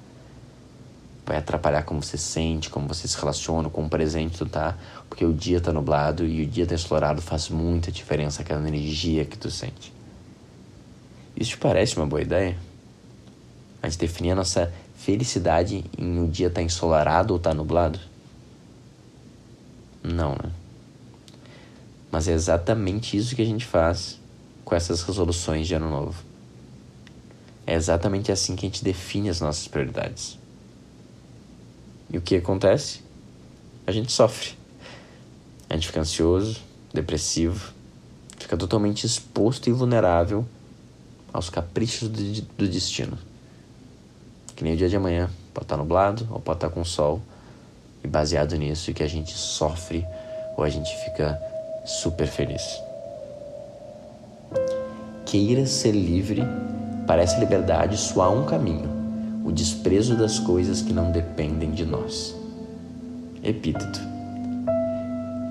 vai 1.26 1.38
atrapalhar 1.38 1.84
como 1.84 2.02
você 2.02 2.18
sente, 2.18 2.70
como 2.70 2.88
você 2.88 3.08
se 3.08 3.18
relaciona 3.18 3.70
com 3.70 3.86
o 3.86 3.90
presente 3.90 4.38
tu 4.38 4.46
tá, 4.46 4.78
porque 5.08 5.26
o 5.26 5.34
dia 5.34 5.62
tá 5.62 5.72
nublado 5.72 6.26
e 6.26 6.44
o 6.44 6.48
dia 6.48 6.66
tá 6.66 6.76
explorado 6.76 7.22
faz 7.22 7.50
muita 7.50 7.92
diferença 7.92 8.42
aquela 8.42 8.68
energia 8.68 9.26
que 9.26 9.38
tu 9.38 9.50
sente. 9.50 9.94
Isso 11.36 11.52
te 11.52 11.58
parece 11.58 11.96
uma 11.98 12.06
boa 12.06 12.22
ideia? 12.22 12.58
A 13.82 13.90
gente 13.90 14.00
definir 14.00 14.32
a 14.32 14.36
nossa 14.36 14.72
felicidade 14.96 15.84
em 15.98 16.20
o 16.24 16.28
dia 16.28 16.50
tá 16.50 16.62
ensolarado 16.62 17.34
ou 17.34 17.40
tá 17.40 17.54
nublado? 17.54 18.00
Não, 20.04 20.32
né? 20.32 20.52
Mas 22.12 22.28
é 22.28 22.34
exatamente 22.34 23.16
isso 23.16 23.36
que 23.36 23.42
a 23.42 23.46
gente 23.46 23.66
faz 23.66 24.20
com 24.66 24.76
essas 24.76 25.02
resoluções 25.02 25.68
de 25.68 25.76
ano 25.76 25.90
novo. 25.90 26.24
É 27.66 27.74
exatamente 27.74 28.32
assim 28.32 28.56
que 28.56 28.66
a 28.66 28.70
gente 28.70 28.84
define 28.84 29.30
as 29.30 29.40
nossas 29.40 29.68
prioridades. 29.68 30.38
E 32.12 32.18
o 32.18 32.22
que 32.22 32.36
acontece? 32.36 33.02
A 33.88 33.92
gente 33.92 34.12
sofre. 34.12 34.50
A 35.70 35.76
gente 35.76 35.88
fica 35.88 36.02
ansioso, 36.02 36.60
depressivo, 36.94 37.72
fica 38.38 38.58
totalmente 38.58 39.06
exposto 39.06 39.70
e 39.70 39.72
vulnerável 39.72 40.46
aos 41.32 41.50
caprichos 41.50 42.10
do, 42.10 42.42
do 42.58 42.68
destino. 42.68 43.18
Que 44.54 44.66
nem 44.66 44.74
o 44.74 44.78
dia 44.78 44.90
de 44.90 44.98
amanhã, 44.98 45.30
pode 45.54 45.64
estar 45.64 45.78
nublado 45.78 46.28
ou 46.30 46.42
pode 46.42 46.58
estar 46.58 46.70
com 46.70 46.84
sol. 46.84 47.22
E 48.04 48.08
baseado 48.08 48.58
nisso 48.58 48.94
que 48.94 49.04
a 49.04 49.08
gente 49.08 49.32
sofre 49.32 50.06
ou 50.58 50.66
a 50.66 50.70
gente 50.70 50.94
fica 51.06 51.40
super 51.86 52.28
feliz. 52.28 52.62
Queira 55.26 55.66
ser 55.66 55.94
livre, 55.94 56.42
para 57.08 57.22
essa 57.22 57.38
liberdade 57.40 57.96
só 57.96 58.24
há 58.24 58.30
um 58.30 58.46
caminho 58.46 59.01
o 59.44 59.52
desprezo 59.52 60.16
das 60.16 60.40
coisas 60.40 60.82
que 60.82 60.94
não 60.94 61.12
dependem 61.12 61.72
de 61.72 61.86
nós. 61.86 62.36
Epíteto. 63.44 64.00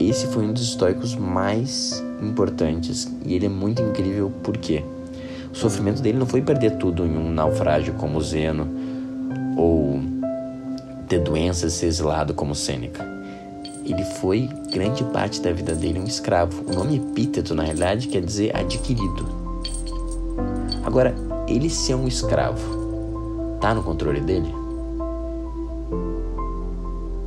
Esse 0.00 0.26
foi 0.28 0.44
um 0.44 0.52
dos 0.52 0.62
estoicos 0.62 1.14
mais 1.14 2.02
importantes 2.22 3.10
e 3.24 3.34
ele 3.34 3.46
é 3.46 3.48
muito 3.48 3.82
incrível 3.82 4.32
porque 4.42 4.82
o 5.52 5.56
sofrimento 5.56 6.00
dele 6.00 6.18
não 6.18 6.26
foi 6.26 6.40
perder 6.40 6.76
tudo 6.76 7.04
em 7.04 7.16
um 7.16 7.30
naufrágio 7.30 7.94
como 7.94 8.20
Zeno 8.20 8.66
ou 9.56 10.00
ter 11.08 11.18
doenças 11.20 11.74
e 11.74 11.76
ser 11.76 11.86
exilado 11.86 12.32
como 12.32 12.54
Sêneca. 12.54 13.04
Ele 13.84 14.04
foi 14.04 14.48
grande 14.72 15.02
parte 15.04 15.40
da 15.40 15.52
vida 15.52 15.74
dele 15.74 15.98
um 15.98 16.04
escravo. 16.04 16.64
O 16.70 16.74
nome 16.74 16.96
epíteto, 16.96 17.54
na 17.54 17.64
realidade, 17.64 18.06
quer 18.06 18.22
dizer 18.22 18.54
adquirido. 18.56 19.26
Agora, 20.84 21.14
ele 21.48 21.68
ser 21.68 21.94
um 21.94 22.06
escravo 22.06 22.79
Tá 23.60 23.74
no 23.74 23.82
controle 23.82 24.20
dele? 24.20 24.54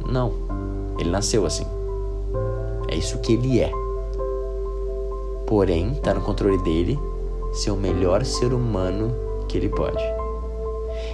Não. 0.09 0.31
Ele 0.97 1.09
nasceu 1.09 1.45
assim. 1.45 1.65
É 2.87 2.95
isso 2.95 3.19
que 3.19 3.33
ele 3.33 3.59
é. 3.59 3.71
Porém, 5.45 5.93
tá 5.95 6.13
no 6.13 6.21
controle 6.21 6.57
dele 6.63 6.99
ser 7.53 7.71
o 7.71 7.75
melhor 7.75 8.25
ser 8.25 8.53
humano 8.53 9.13
que 9.47 9.57
ele 9.57 9.69
pode. 9.69 10.03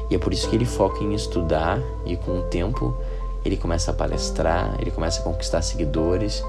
E 0.10 0.16
é 0.16 0.18
por 0.18 0.34
isso 0.34 0.50
que 0.50 0.56
ele 0.56 0.66
foca 0.66 1.04
em 1.04 1.14
estudar 1.14 1.82
e 2.06 2.16
com 2.16 2.40
o 2.40 2.44
tempo 2.44 2.96
ele 3.44 3.58
começa 3.58 3.92
a 3.92 3.94
palestrar, 3.94 4.76
ele 4.80 4.92
começa 4.92 5.22
a 5.22 5.24
conquistar 5.24 5.62
seguidores, 5.62 6.44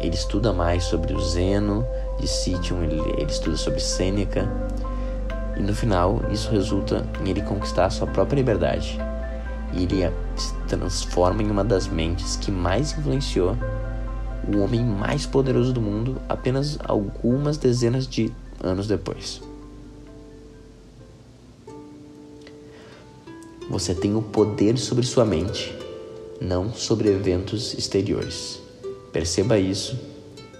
ele 0.00 0.14
estuda 0.14 0.52
mais 0.52 0.84
sobre 0.84 1.12
o 1.12 1.20
Zeno 1.20 1.86
de 2.18 2.28
Citium, 2.28 2.82
ele, 2.82 3.00
ele 3.16 3.30
estuda 3.30 3.56
sobre 3.56 3.80
Sêneca, 3.80 4.48
e 5.56 5.62
no 5.62 5.74
final, 5.74 6.20
isso 6.30 6.50
resulta 6.50 7.06
em 7.24 7.30
ele 7.30 7.40
conquistar 7.40 7.88
sua 7.90 8.06
própria 8.06 8.36
liberdade. 8.36 8.98
E 9.72 9.84
ele 9.84 10.12
se 10.36 10.54
transforma 10.68 11.42
em 11.42 11.50
uma 11.50 11.64
das 11.64 11.88
mentes 11.88 12.36
que 12.36 12.50
mais 12.50 12.92
influenciou 12.92 13.56
o 14.46 14.58
homem 14.58 14.84
mais 14.84 15.26
poderoso 15.26 15.72
do 15.72 15.80
mundo 15.80 16.20
apenas 16.28 16.78
algumas 16.84 17.56
dezenas 17.56 18.06
de 18.06 18.32
anos 18.62 18.86
depois. 18.86 19.42
Você 23.68 23.94
tem 23.94 24.14
o 24.14 24.22
poder 24.22 24.78
sobre 24.78 25.04
sua 25.04 25.24
mente, 25.24 25.76
não 26.40 26.72
sobre 26.72 27.08
eventos 27.08 27.74
exteriores. 27.74 28.60
Perceba 29.12 29.58
isso 29.58 29.98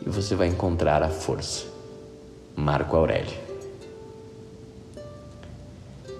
e 0.05 0.11
você 0.11 0.35
vai 0.35 0.49
encontrar 0.49 1.03
a 1.03 1.09
força. 1.09 1.67
Marco 2.57 2.97
Aurélio. 2.97 3.46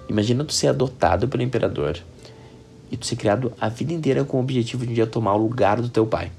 Imagina 0.09 0.43
tu 0.43 0.53
ser 0.53 0.67
adotado 0.67 1.27
pelo 1.27 1.43
imperador 1.43 1.97
e 2.89 2.95
tu 2.95 3.05
ser 3.05 3.15
criado 3.15 3.51
a 3.59 3.67
vida 3.67 3.93
inteira 3.93 4.23
com 4.23 4.37
o 4.37 4.39
objetivo 4.39 4.85
de 4.85 4.91
um 4.91 4.95
dia 4.95 5.07
tomar 5.07 5.33
o 5.35 5.37
lugar 5.37 5.81
do 5.81 5.89
teu 5.89 6.05
pai. 6.05 6.31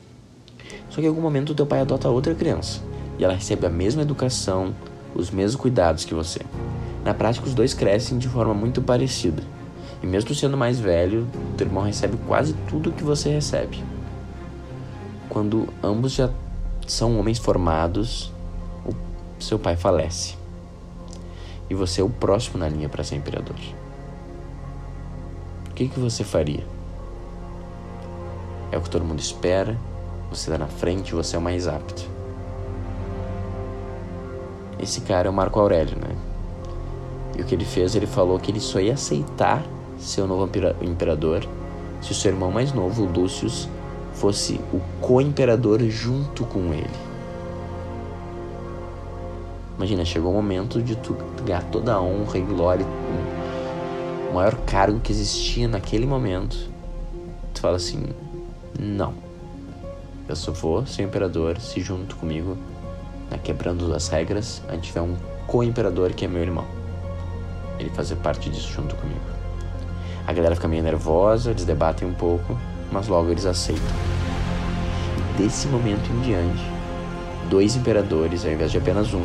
Só 0.88 0.96
que 0.96 1.02
em 1.02 1.08
algum 1.08 1.20
momento 1.20 1.50
o 1.50 1.54
teu 1.54 1.66
pai 1.66 1.80
adota 1.80 2.08
outra 2.08 2.34
criança 2.34 2.80
e 3.18 3.24
ela 3.24 3.34
recebe 3.34 3.66
a 3.66 3.70
mesma 3.70 4.02
educação, 4.02 4.74
os 5.14 5.30
mesmos 5.30 5.60
cuidados 5.60 6.04
que 6.04 6.14
você. 6.14 6.40
Na 7.04 7.12
prática, 7.12 7.46
os 7.46 7.54
dois 7.54 7.74
crescem 7.74 8.18
de 8.18 8.28
forma 8.28 8.54
muito 8.54 8.80
parecida. 8.80 9.42
E 10.02 10.06
mesmo 10.06 10.34
sendo 10.34 10.56
mais 10.56 10.78
velho, 10.78 11.26
teu 11.56 11.66
irmão 11.66 11.82
recebe 11.82 12.16
quase 12.26 12.54
tudo 12.68 12.90
o 12.90 12.92
que 12.92 13.02
você 13.02 13.30
recebe. 13.30 13.82
Quando 15.28 15.68
ambos 15.82 16.12
já 16.12 16.30
são 16.86 17.18
homens 17.18 17.38
formados, 17.38 18.32
o 18.86 18.94
seu 19.42 19.58
pai 19.58 19.76
falece. 19.76 20.37
E 21.68 21.74
você 21.74 22.00
é 22.00 22.04
o 22.04 22.08
próximo 22.08 22.58
na 22.58 22.68
linha 22.68 22.88
para 22.88 23.04
ser 23.04 23.16
imperador. 23.16 23.56
O 25.70 25.74
que, 25.74 25.88
que 25.88 26.00
você 26.00 26.24
faria? 26.24 26.64
É 28.72 28.78
o 28.78 28.80
que 28.80 28.90
todo 28.90 29.04
mundo 29.04 29.20
espera, 29.20 29.78
você 30.30 30.50
está 30.50 30.58
na 30.58 30.66
frente, 30.66 31.14
você 31.14 31.36
é 31.36 31.38
o 31.38 31.42
mais 31.42 31.66
apto. 31.66 32.08
Esse 34.80 35.00
cara 35.02 35.28
é 35.28 35.30
o 35.30 35.34
Marco 35.34 35.58
Aurélio, 35.58 35.96
né? 35.96 36.14
E 37.36 37.42
o 37.42 37.44
que 37.44 37.54
ele 37.54 37.64
fez, 37.64 37.94
ele 37.94 38.06
falou 38.06 38.38
que 38.38 38.50
ele 38.50 38.60
só 38.60 38.80
ia 38.80 38.94
aceitar 38.94 39.64
ser 39.98 40.22
o 40.22 40.26
novo 40.26 40.50
imperador 40.82 41.46
se 42.00 42.12
o 42.12 42.14
seu 42.14 42.30
irmão 42.30 42.50
mais 42.50 42.72
novo, 42.72 43.04
Lúcius, 43.04 43.68
fosse 44.12 44.60
o 44.72 44.80
co-imperador 45.00 45.80
junto 45.88 46.44
com 46.44 46.72
ele. 46.72 47.07
Imagina, 49.78 50.04
chegou 50.04 50.32
o 50.32 50.34
momento 50.34 50.82
de 50.82 50.96
tu 50.96 51.16
ganhar 51.46 51.62
toda 51.62 51.94
a 51.94 52.02
honra 52.02 52.36
e 52.36 52.40
glória, 52.40 52.84
o 54.28 54.34
maior 54.34 54.56
cargo 54.66 54.98
que 54.98 55.12
existia 55.12 55.68
naquele 55.68 56.04
momento. 56.04 56.58
Tu 57.54 57.60
fala 57.60 57.76
assim: 57.76 58.06
não, 58.76 59.14
eu 60.28 60.34
só 60.34 60.50
vou 60.50 60.84
ser 60.84 61.04
imperador 61.04 61.60
se 61.60 61.80
junto 61.80 62.16
comigo, 62.16 62.58
né, 63.30 63.38
quebrando 63.42 63.94
as 63.94 64.08
regras, 64.08 64.60
a 64.68 64.72
gente 64.72 64.88
tiver 64.88 65.00
um 65.00 65.16
co-imperador 65.46 66.12
que 66.12 66.24
é 66.24 66.28
meu 66.28 66.42
irmão. 66.42 66.66
Ele 67.78 67.90
fazer 67.90 68.16
parte 68.16 68.50
disso 68.50 68.72
junto 68.72 68.96
comigo. 68.96 69.20
A 70.26 70.32
galera 70.32 70.56
fica 70.56 70.66
meio 70.66 70.82
nervosa, 70.82 71.52
eles 71.52 71.64
debatem 71.64 72.06
um 72.06 72.14
pouco, 72.14 72.58
mas 72.90 73.06
logo 73.06 73.30
eles 73.30 73.46
aceitam. 73.46 73.96
E 75.16 75.42
desse 75.42 75.68
momento 75.68 76.10
em 76.10 76.20
diante, 76.20 76.62
dois 77.48 77.76
imperadores 77.76 78.44
ao 78.44 78.50
invés 78.50 78.72
de 78.72 78.78
apenas 78.78 79.14
um, 79.14 79.24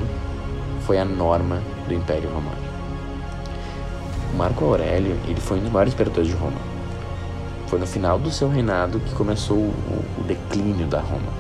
foi 0.86 0.98
a 0.98 1.06
norma 1.06 1.62
do 1.88 1.94
Império 1.94 2.30
Romano. 2.30 2.62
Marco 4.36 4.66
Aurélio, 4.66 5.18
ele 5.28 5.40
foi 5.40 5.58
um 5.58 5.62
dos 5.62 5.72
maiores 5.72 5.94
imperadores 5.94 6.28
de 6.28 6.36
Roma. 6.36 6.60
Foi 7.68 7.80
no 7.80 7.86
final 7.88 8.20
do 8.20 8.32
seu 8.32 8.50
reinado 8.50 9.00
que 9.00 9.14
começou 9.14 9.58
o, 9.58 10.06
o 10.20 10.24
declínio 10.24 10.88
da 10.88 11.00
Roma. 11.00 11.32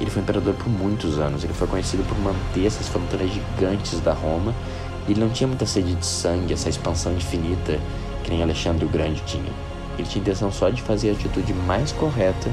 Ele 0.00 0.10
foi 0.10 0.22
imperador 0.22 0.54
por 0.54 0.68
muitos 0.68 1.18
anos. 1.18 1.44
Ele 1.44 1.52
foi 1.52 1.66
conhecido 1.66 2.04
por 2.08 2.18
manter 2.18 2.66
essas 2.66 2.88
fronteiras 2.88 3.30
gigantes 3.30 4.00
da 4.00 4.12
Roma. 4.12 4.54
Ele 5.08 5.20
não 5.20 5.28
tinha 5.28 5.46
muita 5.46 5.66
sede 5.66 5.94
de 5.94 6.06
sangue, 6.06 6.52
essa 6.52 6.68
expansão 6.68 7.12
infinita 7.12 7.78
que 8.22 8.30
nem 8.30 8.42
Alexandre 8.42 8.84
o 8.84 8.88
Grande 8.88 9.22
tinha. 9.26 9.52
Ele 9.98 10.08
tinha 10.08 10.22
intenção 10.22 10.50
só 10.50 10.70
de 10.70 10.82
fazer 10.82 11.10
a 11.10 11.12
atitude 11.12 11.52
mais 11.52 11.92
correta 11.92 12.50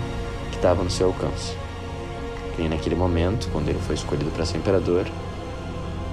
que 0.52 0.58
estava 0.58 0.84
no 0.84 0.90
seu 0.90 1.08
alcance. 1.08 1.56
Nem 2.58 2.70
naquele 2.70 2.96
momento, 2.96 3.50
quando 3.52 3.70
ele 3.70 3.80
foi 3.80 3.96
escolhido 3.96 4.30
para 4.32 4.46
ser 4.46 4.58
imperador, 4.58 5.06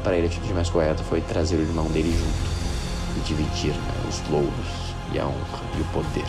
para 0.03 0.17
ele 0.17 0.27
a 0.27 0.31
atitude 0.31 0.53
mais 0.55 0.69
correta 0.69 1.03
foi 1.05 1.21
trazer 1.21 1.57
o 1.57 1.63
irmão 1.63 1.87
dele 1.87 2.11
junto 2.11 3.19
e 3.19 3.21
dividir 3.27 3.73
né, 3.73 3.95
os 4.09 4.31
louros 4.31 4.95
e 5.13 5.19
a 5.19 5.27
honra 5.27 5.61
e 5.77 5.81
o 5.81 5.85
poder. 5.87 6.29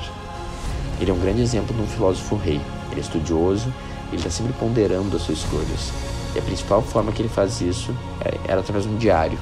Ele 0.99 1.11
é 1.11 1.13
um 1.13 1.19
grande 1.19 1.41
exemplo 1.41 1.75
de 1.75 1.81
um 1.81 1.87
filósofo 1.87 2.35
rei. 2.35 2.59
Ele 2.91 2.99
é 2.99 3.03
estudioso, 3.03 3.73
ele 4.07 4.17
está 4.17 4.29
sempre 4.29 4.53
ponderando 4.53 5.15
as 5.15 5.23
suas 5.23 5.39
escolhas. 5.39 5.91
E 6.35 6.39
a 6.39 6.41
principal 6.41 6.81
forma 6.81 7.11
que 7.11 7.21
ele 7.21 7.29
faz 7.29 7.61
isso 7.61 7.95
é, 8.21 8.51
era 8.51 8.61
através 8.61 8.85
de 8.85 8.91
um 8.91 8.97
diário, 8.97 9.39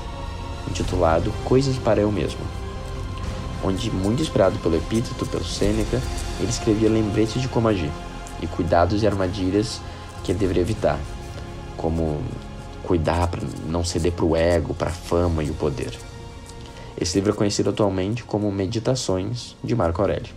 intitulado 0.70 1.32
Coisas 1.44 1.78
para 1.78 2.02
Eu 2.02 2.12
Mesmo 2.12 2.42
onde, 3.64 3.92
muito 3.92 4.22
inspirado 4.22 4.58
pelo 4.60 4.76
Epíteto, 4.76 5.26
pelo 5.26 5.44
Sêneca, 5.44 6.02
ele 6.40 6.50
escrevia 6.50 6.90
lembretes 6.90 7.42
de 7.42 7.48
como 7.48 7.68
agir 7.68 7.92
e 8.42 8.48
cuidados 8.48 9.04
e 9.04 9.08
armadilhas 9.08 9.82
que 10.24 10.32
ele 10.32 10.40
deveria 10.40 10.62
evitar, 10.62 11.00
como 11.76 12.22
cuidar 12.88 13.28
para 13.28 13.42
não 13.66 13.84
ceder 13.84 14.14
para 14.14 14.24
o 14.24 14.34
ego, 14.34 14.74
para 14.74 14.90
a 14.90 14.94
fama 14.94 15.44
e 15.44 15.52
o 15.52 15.54
poder. 15.54 15.94
Esse 17.00 17.18
livro 17.18 17.34
é 17.34 17.36
conhecido 17.36 17.70
atualmente 17.70 18.24
como 18.24 18.50
Meditações 18.50 19.58
de 19.62 19.76
Marco 19.76 20.02
Aurélio 20.02 20.34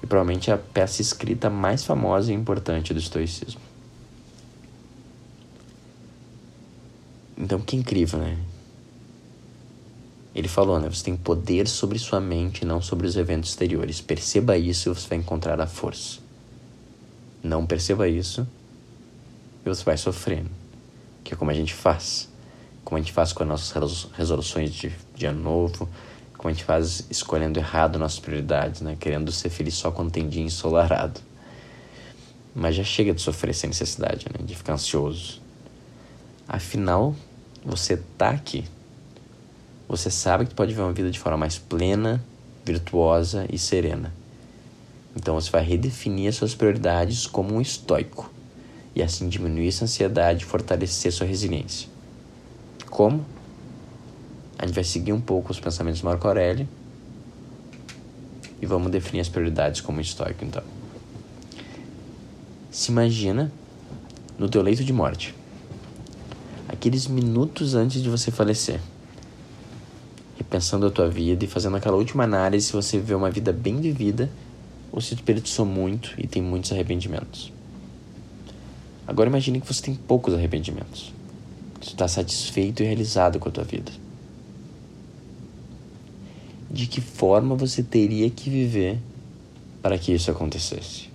e 0.00 0.06
provavelmente 0.06 0.48
é 0.48 0.54
a 0.54 0.58
peça 0.58 1.02
escrita 1.02 1.50
mais 1.50 1.84
famosa 1.84 2.30
e 2.30 2.36
importante 2.36 2.94
do 2.94 3.00
estoicismo. 3.00 3.60
Então, 7.36 7.60
que 7.60 7.74
incrível, 7.74 8.20
né? 8.20 8.38
Ele 10.34 10.46
falou, 10.46 10.78
né? 10.78 10.88
Você 10.88 11.02
tem 11.02 11.16
poder 11.16 11.66
sobre 11.66 11.98
sua 11.98 12.20
mente, 12.20 12.64
não 12.64 12.80
sobre 12.80 13.08
os 13.08 13.16
eventos 13.16 13.50
exteriores. 13.50 14.00
Perceba 14.00 14.56
isso 14.56 14.88
e 14.88 14.94
você 14.94 15.08
vai 15.08 15.18
encontrar 15.18 15.60
a 15.60 15.66
força. 15.66 16.20
Não 17.42 17.66
perceba 17.66 18.08
isso 18.08 18.46
e 19.64 19.68
você 19.68 19.82
vai 19.82 19.96
sofrendo. 19.96 20.67
Que 21.28 21.34
é 21.34 21.36
como 21.36 21.50
a 21.50 21.54
gente 21.54 21.74
faz. 21.74 22.26
Como 22.82 22.96
a 22.96 23.00
gente 23.02 23.12
faz 23.12 23.34
com 23.34 23.42
as 23.42 23.48
nossas 23.48 24.08
resoluções 24.14 24.72
de, 24.72 24.90
de 25.14 25.26
ano 25.26 25.42
novo. 25.42 25.86
Como 26.38 26.48
a 26.48 26.52
gente 26.52 26.64
faz 26.64 27.04
escolhendo 27.10 27.58
errado 27.58 27.98
nossas 27.98 28.18
prioridades, 28.18 28.80
né? 28.80 28.96
Querendo 28.98 29.30
ser 29.30 29.50
feliz 29.50 29.74
só 29.74 29.90
quando 29.90 30.10
tem 30.10 30.26
dia 30.26 30.42
ensolarado. 30.42 31.20
Mas 32.54 32.76
já 32.76 32.82
chega 32.82 33.12
de 33.12 33.20
sofrer 33.20 33.54
sem 33.54 33.68
necessidade, 33.68 34.24
né? 34.32 34.42
De 34.42 34.54
ficar 34.54 34.72
ansioso. 34.72 35.42
Afinal, 36.48 37.14
você 37.62 37.98
tá 38.16 38.30
aqui 38.30 38.64
você 39.86 40.10
sabe 40.10 40.44
que 40.44 40.54
pode 40.54 40.72
viver 40.72 40.82
uma 40.82 40.92
vida 40.92 41.10
de 41.10 41.18
forma 41.18 41.38
mais 41.38 41.56
plena, 41.56 42.22
virtuosa 42.62 43.46
e 43.50 43.58
serena. 43.58 44.12
Então 45.16 45.34
você 45.34 45.50
vai 45.50 45.62
redefinir 45.62 46.28
as 46.28 46.36
suas 46.36 46.54
prioridades 46.54 47.26
como 47.26 47.54
um 47.54 47.60
estoico 47.60 48.30
e 48.94 49.02
assim 49.02 49.28
diminuir 49.28 49.68
essa 49.68 49.84
ansiedade 49.84 50.44
e 50.44 50.46
fortalecer 50.46 51.12
sua 51.12 51.26
resiliência. 51.26 51.88
Como? 52.90 53.24
A 54.58 54.66
gente 54.66 54.74
vai 54.74 54.84
seguir 54.84 55.12
um 55.12 55.20
pouco 55.20 55.52
os 55.52 55.60
pensamentos 55.60 56.00
de 56.00 56.04
Marco 56.04 56.26
Aurélio 56.26 56.68
e 58.60 58.66
vamos 58.66 58.90
definir 58.90 59.20
as 59.20 59.28
prioridades 59.28 59.80
como 59.80 60.00
estoico 60.00 60.44
então. 60.44 60.62
Se 62.70 62.90
imagina 62.90 63.52
no 64.38 64.48
teu 64.48 64.62
leito 64.62 64.84
de 64.84 64.92
morte, 64.92 65.34
aqueles 66.68 67.06
minutos 67.06 67.74
antes 67.74 68.02
de 68.02 68.08
você 68.08 68.30
falecer 68.30 68.80
repensando 70.48 70.86
a 70.86 70.90
tua 70.90 71.08
vida 71.10 71.44
e 71.44 71.48
fazendo 71.48 71.76
aquela 71.76 71.96
última 71.96 72.24
análise 72.24 72.66
se 72.66 72.72
você 72.72 72.98
viveu 72.98 73.18
uma 73.18 73.30
vida 73.30 73.52
bem 73.52 73.80
vivida 73.80 74.30
ou 74.90 75.00
se 75.00 75.14
desperdiçou 75.14 75.66
muito 75.66 76.14
e 76.16 76.26
tem 76.26 76.42
muitos 76.42 76.72
arrependimentos. 76.72 77.52
Agora 79.08 79.30
imagine 79.30 79.58
que 79.58 79.66
você 79.66 79.80
tem 79.80 79.94
poucos 79.94 80.34
arrependimentos. 80.34 81.14
Você 81.80 81.92
está 81.92 82.06
satisfeito 82.06 82.82
e 82.82 82.86
realizado 82.86 83.38
com 83.38 83.48
a 83.48 83.52
tua 83.52 83.64
vida. 83.64 83.90
De 86.70 86.86
que 86.86 87.00
forma 87.00 87.56
você 87.56 87.82
teria 87.82 88.28
que 88.28 88.50
viver 88.50 88.98
para 89.80 89.96
que 89.96 90.12
isso 90.12 90.30
acontecesse? 90.30 91.08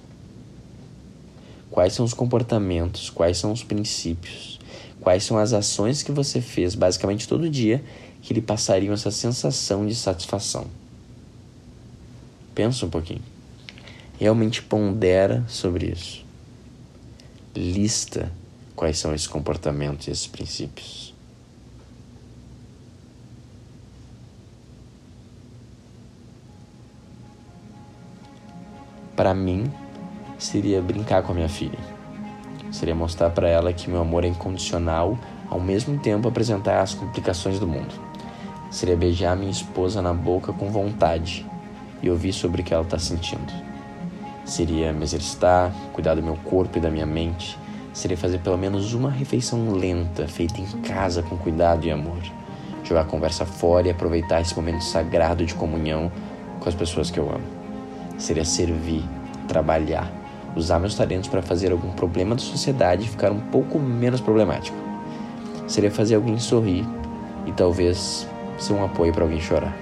Quais 1.69 1.93
são 1.93 2.03
os 2.03 2.15
comportamentos, 2.15 3.11
quais 3.11 3.37
são 3.37 3.51
os 3.51 3.63
princípios, 3.63 4.59
quais 4.99 5.23
são 5.23 5.37
as 5.37 5.53
ações 5.53 6.01
que 6.01 6.11
você 6.11 6.41
fez 6.41 6.73
basicamente 6.73 7.27
todo 7.27 7.47
dia 7.47 7.83
que 8.23 8.33
lhe 8.33 8.41
passariam 8.41 8.95
essa 8.95 9.11
sensação 9.11 9.85
de 9.85 9.93
satisfação. 9.93 10.65
Pensa 12.55 12.87
um 12.87 12.89
pouquinho. 12.89 13.21
Realmente 14.17 14.63
pondera 14.63 15.43
sobre 15.47 15.91
isso. 15.91 16.23
Lista 17.55 18.31
quais 18.75 18.97
são 18.97 19.13
esses 19.13 19.27
comportamentos 19.27 20.07
e 20.07 20.11
esses 20.11 20.25
princípios. 20.25 21.13
Para 29.15 29.35
mim, 29.35 29.71
seria 30.39 30.81
brincar 30.81 31.21
com 31.21 31.31
a 31.31 31.35
minha 31.35 31.49
filha. 31.49 31.77
Seria 32.71 32.95
mostrar 32.95 33.29
para 33.29 33.47
ela 33.47 33.71
que 33.71 33.87
meu 33.87 34.01
amor 34.01 34.25
é 34.25 34.27
incondicional, 34.27 35.17
ao 35.47 35.59
mesmo 35.59 35.99
tempo 35.99 36.27
apresentar 36.27 36.81
as 36.81 36.95
complicações 36.95 37.59
do 37.59 37.67
mundo. 37.67 37.93
Seria 38.71 38.97
beijar 38.97 39.37
minha 39.37 39.51
esposa 39.51 40.01
na 40.01 40.11
boca 40.11 40.51
com 40.51 40.71
vontade 40.71 41.45
e 42.01 42.09
ouvir 42.09 42.33
sobre 42.33 42.63
o 42.63 42.65
que 42.65 42.73
ela 42.73 42.83
está 42.83 42.97
sentindo. 42.97 43.72
Seria 44.45 44.91
me 44.91 45.03
exercitar, 45.03 45.71
cuidar 45.93 46.15
do 46.15 46.23
meu 46.23 46.35
corpo 46.35 46.77
e 46.77 46.81
da 46.81 46.89
minha 46.89 47.05
mente. 47.05 47.57
Seria 47.93 48.17
fazer 48.17 48.39
pelo 48.39 48.57
menos 48.57 48.93
uma 48.93 49.09
refeição 49.09 49.71
lenta, 49.71 50.27
feita 50.27 50.59
em 50.59 50.65
casa 50.81 51.23
com 51.23 51.37
cuidado 51.37 51.85
e 51.85 51.91
amor. 51.91 52.19
Jogar 52.83 53.01
a 53.01 53.05
conversa 53.05 53.45
fora 53.45 53.87
e 53.87 53.91
aproveitar 53.91 54.41
esse 54.41 54.55
momento 54.55 54.83
sagrado 54.83 55.45
de 55.45 55.53
comunhão 55.55 56.11
com 56.59 56.67
as 56.67 56.75
pessoas 56.75 57.09
que 57.09 57.19
eu 57.19 57.29
amo. 57.29 57.45
Seria 58.17 58.43
servir, 58.43 59.03
trabalhar, 59.47 60.11
usar 60.55 60.79
meus 60.79 60.95
talentos 60.95 61.29
para 61.29 61.41
fazer 61.41 61.71
algum 61.71 61.91
problema 61.91 62.35
da 62.35 62.41
sociedade 62.41 63.07
ficar 63.07 63.31
um 63.31 63.39
pouco 63.39 63.79
menos 63.79 64.19
problemático. 64.19 64.77
Seria 65.67 65.89
fazer 65.89 66.15
alguém 66.15 66.37
sorrir 66.37 66.85
e 67.45 67.51
talvez 67.53 68.27
ser 68.57 68.73
um 68.73 68.83
apoio 68.83 69.13
para 69.13 69.23
alguém 69.23 69.39
chorar. 69.39 69.75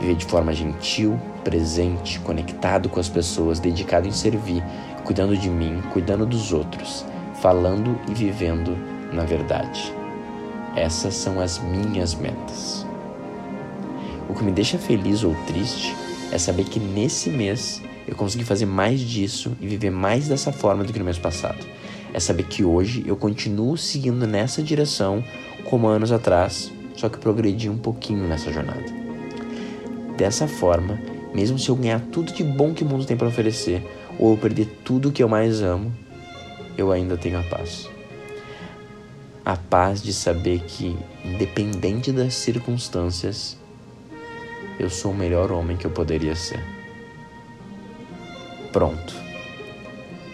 Viver 0.00 0.16
de 0.16 0.24
forma 0.24 0.52
gentil, 0.52 1.18
presente, 1.44 2.18
conectado 2.20 2.88
com 2.88 2.98
as 2.98 3.08
pessoas, 3.08 3.60
dedicado 3.60 4.08
em 4.08 4.12
servir, 4.12 4.64
cuidando 5.04 5.36
de 5.36 5.50
mim, 5.50 5.82
cuidando 5.92 6.24
dos 6.24 6.52
outros, 6.52 7.04
falando 7.40 8.00
e 8.10 8.14
vivendo 8.14 8.76
na 9.12 9.24
verdade. 9.24 9.92
Essas 10.74 11.14
são 11.14 11.40
as 11.40 11.58
minhas 11.58 12.14
metas. 12.14 12.84
O 14.28 14.34
que 14.34 14.42
me 14.42 14.50
deixa 14.50 14.78
feliz 14.78 15.22
ou 15.22 15.34
triste 15.46 15.94
é 16.32 16.38
saber 16.38 16.64
que 16.64 16.80
nesse 16.80 17.30
mês 17.30 17.80
eu 18.08 18.16
consegui 18.16 18.44
fazer 18.44 18.66
mais 18.66 19.00
disso 19.00 19.52
e 19.60 19.66
viver 19.66 19.90
mais 19.90 20.28
dessa 20.28 20.50
forma 20.50 20.82
do 20.82 20.92
que 20.92 20.98
no 20.98 21.04
mês 21.04 21.18
passado. 21.18 21.64
É 22.12 22.20
saber 22.20 22.44
que 22.44 22.64
hoje 22.64 23.04
eu 23.06 23.16
continuo 23.16 23.76
seguindo 23.76 24.26
nessa 24.26 24.62
direção 24.62 25.22
como 25.64 25.86
anos 25.86 26.12
atrás, 26.12 26.72
só 26.96 27.08
que 27.08 27.18
progredi 27.18 27.68
um 27.68 27.78
pouquinho 27.78 28.26
nessa 28.26 28.52
jornada. 28.52 28.84
Dessa 30.16 30.46
forma, 30.46 30.98
mesmo 31.34 31.58
se 31.58 31.68
eu 31.68 31.74
ganhar 31.74 32.00
tudo 32.12 32.32
de 32.32 32.44
bom 32.44 32.72
que 32.72 32.84
o 32.84 32.86
mundo 32.86 33.04
tem 33.04 33.16
para 33.16 33.26
oferecer, 33.26 33.82
ou 34.18 34.32
eu 34.32 34.38
perder 34.38 34.66
tudo 34.84 35.10
que 35.10 35.22
eu 35.22 35.28
mais 35.28 35.60
amo, 35.60 35.92
eu 36.78 36.92
ainda 36.92 37.16
tenho 37.16 37.38
a 37.38 37.42
paz. 37.42 37.90
A 39.44 39.56
paz 39.56 40.00
de 40.00 40.12
saber 40.12 40.60
que, 40.60 40.96
independente 41.24 42.12
das 42.12 42.34
circunstâncias, 42.34 43.58
eu 44.78 44.88
sou 44.88 45.10
o 45.10 45.14
melhor 45.14 45.52
homem 45.52 45.76
que 45.76 45.84
eu 45.84 45.90
poderia 45.90 46.34
ser. 46.34 46.62
Pronto. 48.72 49.14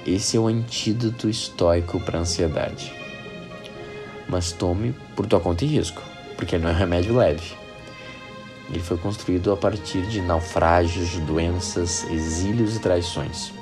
Esse 0.07 0.37
é 0.37 0.41
o 0.41 0.47
antídoto 0.47 1.29
estoico 1.29 1.99
para 2.01 2.19
ansiedade. 2.19 2.93
Mas 4.29 4.53
tome 4.53 4.95
por 5.17 5.27
tua 5.27 5.41
conta 5.41 5.65
e 5.65 5.69
risco, 5.69 6.03
porque 6.37 6.57
não 6.57 6.71
é 6.71 6.73
um 6.73 6.77
remédio 6.77 7.17
leve. 7.17 7.60
Ele 8.71 8.81
foi 8.81 8.97
construído 8.97 9.53
a 9.53 9.57
partir 9.57 10.03
de 10.03 10.21
naufrágios, 10.21 11.17
doenças, 11.19 12.09
exílios 12.11 12.77
e 12.77 12.81
traições. 12.81 13.53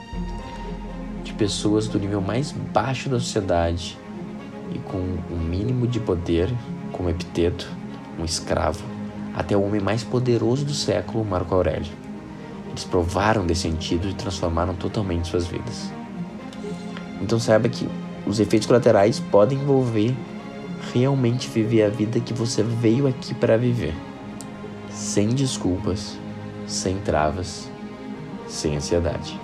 De 1.25 1.33
pessoas 1.33 1.89
do 1.89 1.99
nível 1.99 2.21
mais 2.21 2.53
baixo 2.53 3.09
da 3.09 3.19
sociedade 3.19 3.99
e 4.75 4.79
com 4.81 4.99
o 4.99 5.35
um 5.35 5.39
mínimo 5.39 5.87
de 5.87 5.99
poder, 5.99 6.53
como 6.93 7.09
Epiteto, 7.09 7.69
um 8.19 8.25
escravo, 8.25 8.85
até 9.35 9.57
o 9.57 9.63
homem 9.63 9.81
mais 9.81 10.05
poderoso 10.05 10.65
do 10.65 10.75
século, 10.75 11.25
Marco 11.25 11.55
Aurélio. 11.55 11.93
Eles 12.69 12.85
provaram 12.85 13.47
desse 13.47 13.63
sentido 13.63 14.09
e 14.09 14.15
transformaram 14.15 14.75
totalmente 14.75 15.29
suas 15.29 15.47
vidas. 15.47 15.91
Então 17.21 17.39
saiba 17.39 17.69
que 17.69 17.89
os 18.27 18.41
efeitos 18.41 18.67
colaterais 18.67 19.19
podem 19.19 19.59
envolver 19.59 20.15
realmente 20.93 21.49
viver 21.49 21.85
a 21.85 21.89
vida 21.89 22.21
que 22.21 22.33
você 22.33 22.63
veio 22.63 23.07
aqui 23.07 23.35
para 23.35 23.57
viver, 23.57 23.95
sem 24.99 25.29
desculpas, 25.29 26.19
sem 26.67 26.99
travas, 26.99 27.71
sem 28.49 28.77
ansiedade. 28.77 29.41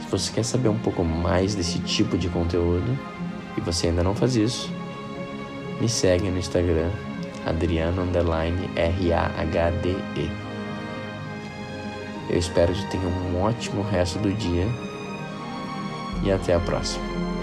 Se 0.00 0.10
você 0.10 0.32
quer 0.32 0.42
saber 0.42 0.68
um 0.68 0.78
pouco 0.78 1.04
mais 1.04 1.54
desse 1.54 1.78
tipo 1.78 2.18
de 2.18 2.28
conteúdo 2.28 2.98
e 3.56 3.60
você 3.60 3.86
ainda 3.86 4.02
não 4.02 4.16
faz 4.16 4.34
isso, 4.34 4.68
me 5.80 5.88
segue 5.88 6.28
no 6.28 6.38
Instagram 6.38 6.90
Adriano 7.46 8.02
R-A-H-D-E. 8.74 10.30
Eu 12.28 12.36
espero 12.36 12.72
que 12.72 12.90
tenha 12.90 13.06
um 13.06 13.40
ótimo 13.40 13.82
resto 13.82 14.18
do 14.18 14.32
dia 14.32 14.66
e 16.24 16.32
até 16.32 16.52
a 16.52 16.60
próxima. 16.60 17.37